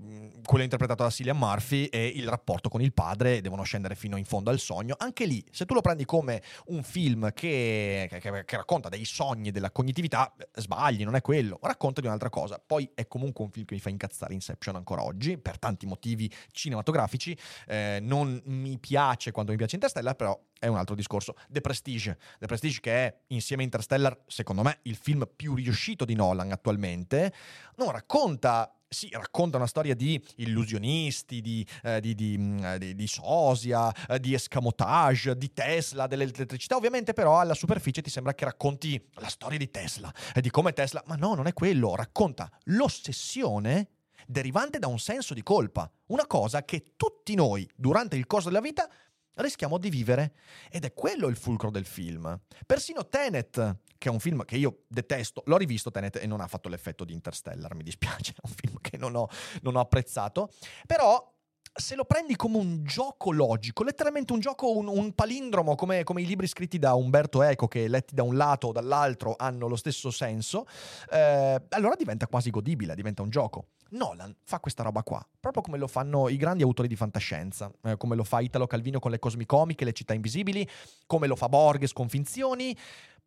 quello 0.43 0.63
interpretato 0.63 1.03
da 1.03 1.09
Cillian 1.11 1.37
Murphy 1.37 1.85
e 1.85 2.07
il 2.07 2.27
rapporto 2.27 2.67
con 2.67 2.81
il 2.81 2.93
padre, 2.93 3.41
devono 3.41 3.61
scendere 3.61 3.93
fino 3.93 4.17
in 4.17 4.25
fondo 4.25 4.49
al 4.49 4.57
sogno. 4.57 4.95
Anche 4.97 5.25
lì, 5.25 5.45
se 5.51 5.65
tu 5.65 5.75
lo 5.75 5.81
prendi 5.81 6.05
come 6.05 6.41
un 6.67 6.81
film 6.81 7.31
che, 7.33 8.07
che, 8.09 8.19
che 8.19 8.55
racconta 8.55 8.89
dei 8.89 9.05
sogni, 9.05 9.51
della 9.51 9.69
cognitività, 9.69 10.33
sbagli, 10.55 11.03
non 11.03 11.15
è 11.15 11.21
quello, 11.21 11.59
racconta 11.61 12.01
di 12.01 12.07
un'altra 12.07 12.29
cosa. 12.29 12.59
Poi 12.65 12.89
è 12.95 13.07
comunque 13.07 13.43
un 13.43 13.51
film 13.51 13.65
che 13.67 13.75
mi 13.75 13.79
fa 13.79 13.89
incazzare 13.89 14.33
Inception 14.33 14.75
ancora 14.75 15.03
oggi, 15.03 15.37
per 15.37 15.59
tanti 15.59 15.85
motivi 15.85 16.31
cinematografici. 16.51 17.37
Eh, 17.67 17.98
non 17.99 18.41
mi 18.45 18.77
piace 18.77 19.31
quando 19.31 19.51
mi 19.51 19.57
piace 19.57 19.75
Interstellar, 19.75 20.15
però 20.15 20.39
è 20.57 20.67
un 20.67 20.77
altro 20.77 20.95
discorso. 20.95 21.35
The 21.49 21.61
Prestige, 21.61 22.17
The 22.39 22.47
Prestige 22.47 22.79
che 22.79 22.91
è 22.91 23.19
insieme 23.27 23.61
a 23.61 23.65
Interstellar, 23.65 24.17
secondo 24.27 24.63
me, 24.63 24.79
il 24.83 24.95
film 24.95 25.27
più 25.35 25.55
riuscito 25.55 26.05
di 26.05 26.15
Nolan 26.15 26.51
attualmente, 26.51 27.33
non 27.75 27.91
racconta 27.91 28.73
sì, 28.89 29.07
racconta 29.11 29.57
una 29.57 29.67
storia 29.67 29.93
di 29.93 30.21
illusionisti, 30.37 31.41
di, 31.41 31.65
eh, 31.83 32.01
di, 32.01 32.15
di, 32.15 32.35
mm, 32.37 32.75
di, 32.75 33.07
sosia, 33.07 33.93
di 34.19 34.33
escamotage, 34.33 35.37
di 35.37 35.53
Tesla, 35.53 36.07
dell'elettricità. 36.07 36.75
Ovviamente, 36.75 37.13
però, 37.13 37.39
alla 37.39 37.53
superficie 37.53 38.01
ti 38.01 38.09
sembra 38.09 38.33
che 38.33 38.45
racconti 38.45 38.99
la 39.15 39.27
storia 39.27 39.59
di 39.59 39.69
Tesla 39.69 40.11
e 40.33 40.41
di 40.41 40.49
come 40.49 40.73
Tesla. 40.73 41.03
Ma 41.05 41.15
no, 41.15 41.35
non 41.35 41.45
è 41.45 41.53
quello. 41.53 41.95
Racconta 41.95 42.49
l'ossessione 42.65 43.89
derivante 44.27 44.79
da 44.79 44.87
un 44.87 44.99
senso 44.99 45.33
di 45.33 45.43
colpa, 45.43 45.89
una 46.07 46.27
cosa 46.27 46.63
che 46.63 46.93
tutti 46.95 47.35
noi 47.35 47.69
durante 47.75 48.15
il 48.15 48.27
corso 48.27 48.49
della 48.49 48.61
vita 48.61 48.89
rischiamo 49.35 49.77
di 49.77 49.89
vivere 49.89 50.33
ed 50.69 50.85
è 50.85 50.93
quello 50.93 51.27
il 51.27 51.37
fulcro 51.37 51.69
del 51.69 51.85
film. 51.85 52.39
Persino 52.65 53.07
Tenet, 53.07 53.77
che 53.97 54.09
è 54.09 54.11
un 54.11 54.19
film 54.19 54.45
che 54.45 54.57
io 54.57 54.83
detesto, 54.87 55.43
l'ho 55.45 55.57
rivisto 55.57 55.91
Tenet 55.91 56.17
e 56.17 56.27
non 56.27 56.41
ha 56.41 56.47
fatto 56.47 56.69
l'effetto 56.69 57.03
di 57.03 57.13
Interstellar, 57.13 57.75
mi 57.75 57.83
dispiace, 57.83 58.33
è 58.41 58.47
un 58.47 58.53
film 58.53 58.77
che 58.81 58.97
non 58.97 59.15
ho, 59.15 59.27
non 59.61 59.75
ho 59.75 59.79
apprezzato, 59.79 60.51
però 60.85 61.37
se 61.71 61.95
lo 61.95 62.03
prendi 62.03 62.35
come 62.35 62.57
un 62.57 62.83
gioco 62.83 63.31
logico, 63.31 63.83
letteralmente 63.83 64.33
un 64.33 64.39
gioco, 64.39 64.75
un, 64.75 64.87
un 64.87 65.13
palindromo, 65.13 65.75
come, 65.75 66.03
come, 66.03 66.21
i 66.21 66.25
libri 66.25 66.47
scritti 66.47 66.77
da 66.77 66.93
Umberto 66.93 67.41
Eco, 67.41 67.67
che 67.67 67.87
letti 67.87 68.15
da 68.15 68.23
un 68.23 68.35
lato 68.35 68.67
o 68.67 68.71
dall'altro 68.71 69.35
hanno 69.37 69.67
lo 69.67 69.75
stesso 69.75 70.11
senso, 70.11 70.65
eh, 71.11 71.61
allora 71.69 71.95
diventa 71.95 72.27
quasi 72.27 72.49
godibile, 72.49 72.95
diventa 72.95 73.21
un 73.21 73.29
gioco. 73.29 73.67
Nolan 73.91 74.35
fa 74.43 74.59
questa 74.59 74.83
roba 74.83 75.03
qua, 75.03 75.25
proprio 75.39 75.61
come 75.63 75.77
lo 75.77 75.87
fanno 75.87 76.29
i 76.29 76.37
grandi 76.37 76.63
autori 76.63 76.87
di 76.87 76.95
fantascienza, 76.95 77.71
eh, 77.83 77.97
come 77.97 78.15
lo 78.15 78.23
fa 78.23 78.39
Italo 78.39 78.67
Calvino 78.67 78.99
con 78.99 79.11
le 79.11 79.19
cosmicomiche, 79.19 79.85
le 79.85 79.93
città 79.93 80.13
invisibili, 80.13 80.67
come 81.05 81.27
lo 81.27 81.35
fa 81.35 81.49
Borges 81.49 81.93
con 81.93 82.09
Finzioni. 82.09 82.77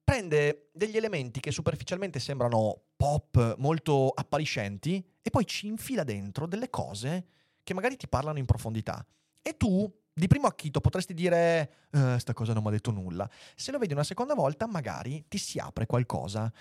Prende 0.05 0.69
degli 0.73 0.97
elementi 0.97 1.39
che 1.39 1.53
superficialmente 1.53 2.19
sembrano 2.19 2.83
pop, 2.97 3.57
molto 3.59 4.09
appariscenti, 4.09 5.05
e 5.23 5.31
poi 5.31 5.47
ci 5.47 5.69
infila 5.69 6.03
dentro 6.03 6.47
delle 6.47 6.71
cose 6.71 7.27
che 7.63 7.75
magari 7.75 7.97
ti 7.97 8.09
parlano 8.09 8.39
in 8.39 8.45
profondità. 8.45 9.07
E 9.41 9.57
tu, 9.57 9.91
di 10.13 10.27
primo 10.27 10.49
acchito, 10.49 10.81
potresti 10.81 11.15
dire, 11.15 11.87
eh, 11.91 12.19
sta 12.19 12.33
cosa 12.33 12.53
non 12.53 12.63
mi 12.63 12.69
ha 12.69 12.73
detto 12.73 12.91
nulla. 12.91 13.29
Se 13.55 13.71
lo 13.71 13.79
vedi 13.79 13.93
una 13.93 14.05
seconda 14.05 14.35
volta, 14.35 14.67
magari 14.67 15.25
ti 15.29 15.39
si 15.39 15.59
apre 15.59 15.87
qualcosa. 15.87 16.53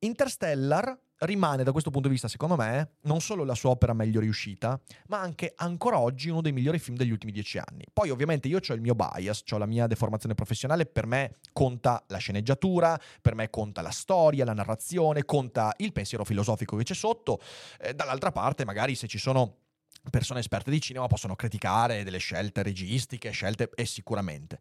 Interstellar 0.00 0.98
rimane 1.20 1.64
da 1.64 1.72
questo 1.72 1.90
punto 1.90 2.08
di 2.08 2.14
vista, 2.14 2.28
secondo 2.28 2.56
me, 2.56 2.92
non 3.02 3.20
solo 3.20 3.44
la 3.44 3.54
sua 3.54 3.70
opera 3.70 3.92
meglio 3.92 4.20
riuscita, 4.20 4.80
ma 5.08 5.20
anche 5.20 5.52
ancora 5.56 5.98
oggi 5.98 6.28
uno 6.28 6.40
dei 6.40 6.52
migliori 6.52 6.78
film 6.78 6.96
degli 6.96 7.10
ultimi 7.10 7.32
dieci 7.32 7.58
anni. 7.58 7.84
Poi 7.92 8.10
ovviamente 8.10 8.48
io 8.48 8.58
ho 8.66 8.72
il 8.74 8.80
mio 8.80 8.94
bias, 8.94 9.42
ho 9.50 9.58
la 9.58 9.66
mia 9.66 9.86
deformazione 9.86 10.34
professionale, 10.34 10.86
per 10.86 11.06
me 11.06 11.34
conta 11.52 12.02
la 12.08 12.18
sceneggiatura, 12.18 12.98
per 13.20 13.34
me 13.34 13.50
conta 13.50 13.82
la 13.82 13.90
storia, 13.90 14.44
la 14.44 14.54
narrazione, 14.54 15.24
conta 15.24 15.74
il 15.78 15.92
pensiero 15.92 16.24
filosofico 16.24 16.76
che 16.76 16.84
c'è 16.84 16.94
sotto. 16.94 17.40
Eh, 17.80 17.94
dall'altra 17.94 18.32
parte, 18.32 18.64
magari 18.64 18.94
se 18.94 19.06
ci 19.06 19.18
sono 19.18 19.56
persone 20.08 20.40
esperte 20.40 20.70
di 20.70 20.80
cinema 20.80 21.06
possono 21.06 21.36
criticare 21.36 22.04
delle 22.04 22.18
scelte 22.18 22.62
registiche, 22.62 23.30
scelte 23.30 23.70
e 23.74 23.84
sicuramente. 23.84 24.58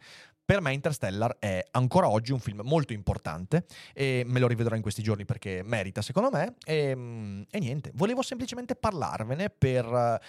Per 0.49 0.61
me 0.61 0.73
Interstellar 0.73 1.37
è 1.37 1.63
ancora 1.71 2.09
oggi 2.09 2.31
un 2.31 2.39
film 2.39 2.61
molto 2.63 2.91
importante 2.91 3.65
e 3.93 4.23
me 4.25 4.39
lo 4.39 4.47
rivedrò 4.47 4.75
in 4.75 4.81
questi 4.81 5.03
giorni 5.03 5.23
perché 5.23 5.61
merita 5.63 6.01
secondo 6.01 6.31
me 6.31 6.55
e, 6.65 6.95
mm, 6.95 7.41
e 7.51 7.59
niente, 7.59 7.91
volevo 7.93 8.23
semplicemente 8.23 8.75
parlarvene 8.75 9.51
per 9.51 10.19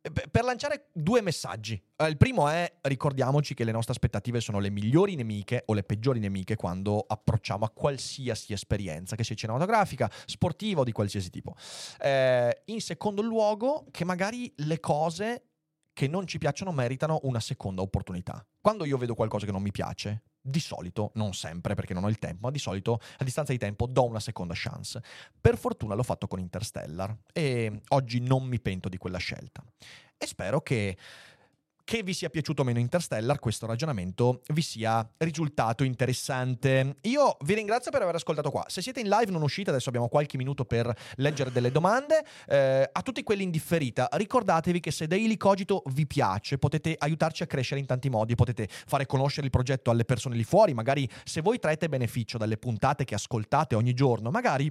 per 0.00 0.44
lanciare 0.44 0.88
due 0.92 1.20
messaggi. 1.20 1.80
Eh, 1.96 2.06
il 2.06 2.16
primo 2.16 2.48
è 2.48 2.78
ricordiamoci 2.82 3.54
che 3.54 3.64
le 3.64 3.72
nostre 3.72 3.92
aspettative 3.92 4.40
sono 4.40 4.60
le 4.60 4.70
migliori 4.70 5.14
nemiche 5.14 5.62
o 5.66 5.74
le 5.74 5.82
peggiori 5.82 6.20
nemiche 6.20 6.56
quando 6.56 7.04
approcciamo 7.06 7.64
a 7.64 7.70
qualsiasi 7.70 8.52
esperienza, 8.52 9.16
che 9.16 9.24
sia 9.24 9.34
cinematografica, 9.34 10.10
sportiva 10.26 10.80
o 10.80 10.84
di 10.84 10.92
qualsiasi 10.92 11.30
tipo. 11.30 11.54
Eh, 12.00 12.62
in 12.66 12.80
secondo 12.80 13.22
luogo, 13.22 13.86
che 13.90 14.04
magari 14.04 14.52
le 14.56 14.80
cose 14.80 15.42
che 15.92 16.06
non 16.06 16.28
ci 16.28 16.38
piacciono 16.38 16.70
meritano 16.70 17.18
una 17.22 17.40
seconda 17.40 17.82
opportunità. 17.82 18.46
Quando 18.60 18.84
io 18.84 18.96
vedo 18.96 19.14
qualcosa 19.14 19.46
che 19.46 19.52
non 19.52 19.62
mi 19.62 19.72
piace, 19.72 20.22
di 20.48 20.60
solito, 20.60 21.10
non 21.14 21.34
sempre 21.34 21.74
perché 21.74 21.94
non 21.94 22.04
ho 22.04 22.08
il 22.08 22.18
tempo, 22.18 22.46
ma 22.46 22.50
di 22.50 22.58
solito 22.58 23.00
a 23.18 23.24
distanza 23.24 23.52
di 23.52 23.58
tempo 23.58 23.86
do 23.86 24.04
una 24.04 24.20
seconda 24.20 24.54
chance. 24.56 25.02
Per 25.40 25.56
fortuna 25.56 25.94
l'ho 25.94 26.02
fatto 26.02 26.26
con 26.26 26.38
Interstellar 26.38 27.16
e 27.32 27.82
oggi 27.88 28.20
non 28.20 28.44
mi 28.44 28.60
pento 28.60 28.88
di 28.88 28.96
quella 28.96 29.18
scelta. 29.18 29.62
E 30.16 30.26
spero 30.26 30.60
che 30.60 30.96
che 31.88 32.02
vi 32.02 32.12
sia 32.12 32.28
piaciuto 32.28 32.64
meno 32.64 32.78
Interstellar, 32.80 33.38
questo 33.38 33.64
ragionamento 33.64 34.42
vi 34.48 34.60
sia 34.60 35.10
risultato 35.16 35.84
interessante. 35.84 36.96
Io 37.04 37.38
vi 37.46 37.54
ringrazio 37.54 37.90
per 37.90 38.02
aver 38.02 38.14
ascoltato 38.14 38.50
qua. 38.50 38.62
Se 38.68 38.82
siete 38.82 39.00
in 39.00 39.08
live 39.08 39.30
non 39.30 39.40
uscite, 39.40 39.70
adesso 39.70 39.88
abbiamo 39.88 40.08
qualche 40.08 40.36
minuto 40.36 40.66
per 40.66 40.94
leggere 41.14 41.50
delle 41.50 41.70
domande. 41.70 42.22
Eh, 42.46 42.90
a 42.92 43.00
tutti 43.00 43.22
quelli 43.22 43.42
in 43.42 43.50
differita, 43.50 44.06
ricordatevi 44.12 44.80
che 44.80 44.90
se 44.90 45.06
Daily 45.06 45.38
Cogito 45.38 45.82
vi 45.86 46.06
piace, 46.06 46.58
potete 46.58 46.94
aiutarci 46.98 47.44
a 47.44 47.46
crescere 47.46 47.80
in 47.80 47.86
tanti 47.86 48.10
modi, 48.10 48.34
potete 48.34 48.68
fare 48.68 49.06
conoscere 49.06 49.46
il 49.46 49.50
progetto 49.50 49.90
alle 49.90 50.04
persone 50.04 50.36
lì 50.36 50.44
fuori, 50.44 50.74
magari 50.74 51.08
se 51.24 51.40
voi 51.40 51.58
traete 51.58 51.88
beneficio 51.88 52.36
dalle 52.36 52.58
puntate 52.58 53.04
che 53.04 53.14
ascoltate 53.14 53.74
ogni 53.74 53.94
giorno, 53.94 54.30
magari 54.30 54.70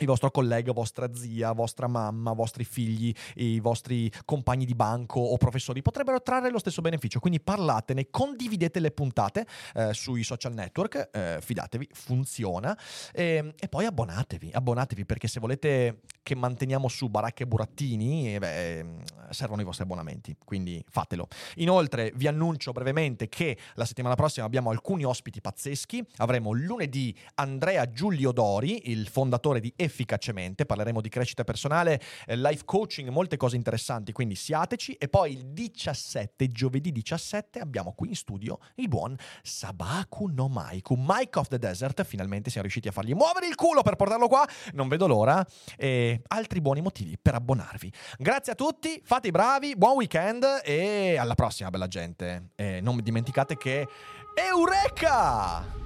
il 0.00 0.06
vostro 0.06 0.30
collega, 0.30 0.72
vostra 0.72 1.12
zia, 1.14 1.52
vostra 1.52 1.86
mamma, 1.86 2.32
vostri 2.32 2.64
figli, 2.64 3.14
i 3.36 3.60
vostri 3.60 4.10
compagni 4.24 4.64
di 4.64 4.74
banco 4.74 5.20
o 5.20 5.36
professori 5.36 5.82
potrebbero 5.82 6.20
trarre 6.22 6.50
lo 6.50 6.58
stesso 6.58 6.82
beneficio. 6.82 7.18
Quindi 7.18 7.40
parlatene, 7.40 8.08
condividete 8.10 8.80
le 8.80 8.90
puntate 8.90 9.46
eh, 9.74 9.94
sui 9.94 10.22
social 10.22 10.52
network, 10.52 11.08
eh, 11.12 11.38
fidatevi, 11.40 11.88
funziona. 11.92 12.76
E, 13.12 13.24
ehm, 13.24 13.52
e, 13.58 13.68
poi 13.68 13.86
abbonatevi, 13.86 14.50
abbonatevi 14.52 15.06
perché 15.06 15.28
se 15.28 15.40
volete 15.40 16.00
che 16.22 16.34
manteniamo 16.34 16.88
su 16.88 17.08
baracche 17.08 17.44
e 17.44 17.46
burattini, 17.46 18.34
eh 18.34 18.38
beh, 18.38 18.86
servono 19.30 19.60
i 19.60 19.64
vostri 19.64 19.84
abbonamenti, 19.84 20.36
quindi 20.44 20.84
fatelo. 20.88 21.28
Inoltre 21.56 22.12
vi 22.16 22.26
annuncio 22.26 22.72
brevemente 22.72 23.28
che 23.28 23.56
la 23.74 23.84
settimana 23.84 24.14
prossima 24.14 24.44
abbiamo 24.44 24.70
alcuni 24.70 25.04
ospiti 25.04 25.40
pazzeschi. 25.40 26.04
Avremo 26.16 26.52
lunedì 26.52 27.16
Andrea 27.36 27.88
Giulio 27.90 28.32
Dori, 28.32 28.90
il 28.90 29.08
fondatore 29.08 29.60
di 29.60 29.72
efficacemente. 29.86 30.66
Parleremo 30.66 31.00
di 31.00 31.08
crescita 31.08 31.44
personale, 31.44 32.00
eh, 32.26 32.36
life 32.36 32.64
coaching, 32.64 33.08
molte 33.08 33.36
cose 33.36 33.56
interessanti, 33.56 34.12
quindi 34.12 34.34
siateci. 34.34 34.92
E 34.92 35.08
poi 35.08 35.32
il 35.32 35.46
17, 35.46 36.48
giovedì 36.48 36.92
17, 36.92 37.58
abbiamo 37.58 37.92
qui 37.94 38.08
in 38.08 38.14
studio 38.14 38.58
il 38.76 38.88
buon 38.88 39.16
Sabaku 39.42 40.26
no 40.26 40.48
Maiku, 40.48 40.94
Mike 40.96 41.38
of 41.38 41.48
the 41.48 41.58
Desert. 41.58 42.04
Finalmente 42.04 42.50
siamo 42.50 42.62
riusciti 42.62 42.88
a 42.88 42.92
fargli 42.92 43.14
muovere 43.14 43.46
il 43.46 43.54
culo 43.54 43.82
per 43.82 43.96
portarlo 43.96 44.28
qua. 44.28 44.46
Non 44.72 44.88
vedo 44.88 45.06
l'ora. 45.06 45.44
E 45.76 46.22
altri 46.28 46.60
buoni 46.60 46.80
motivi 46.80 47.16
per 47.20 47.34
abbonarvi. 47.34 47.92
Grazie 48.18 48.52
a 48.52 48.54
tutti, 48.54 49.00
fate 49.02 49.28
i 49.28 49.30
bravi, 49.30 49.74
buon 49.76 49.96
weekend 49.96 50.44
e 50.64 51.16
alla 51.16 51.34
prossima, 51.34 51.70
bella 51.70 51.88
gente. 51.88 52.50
E 52.54 52.80
non 52.80 53.00
dimenticate 53.02 53.56
che 53.56 53.86
Eureka! 54.34 55.85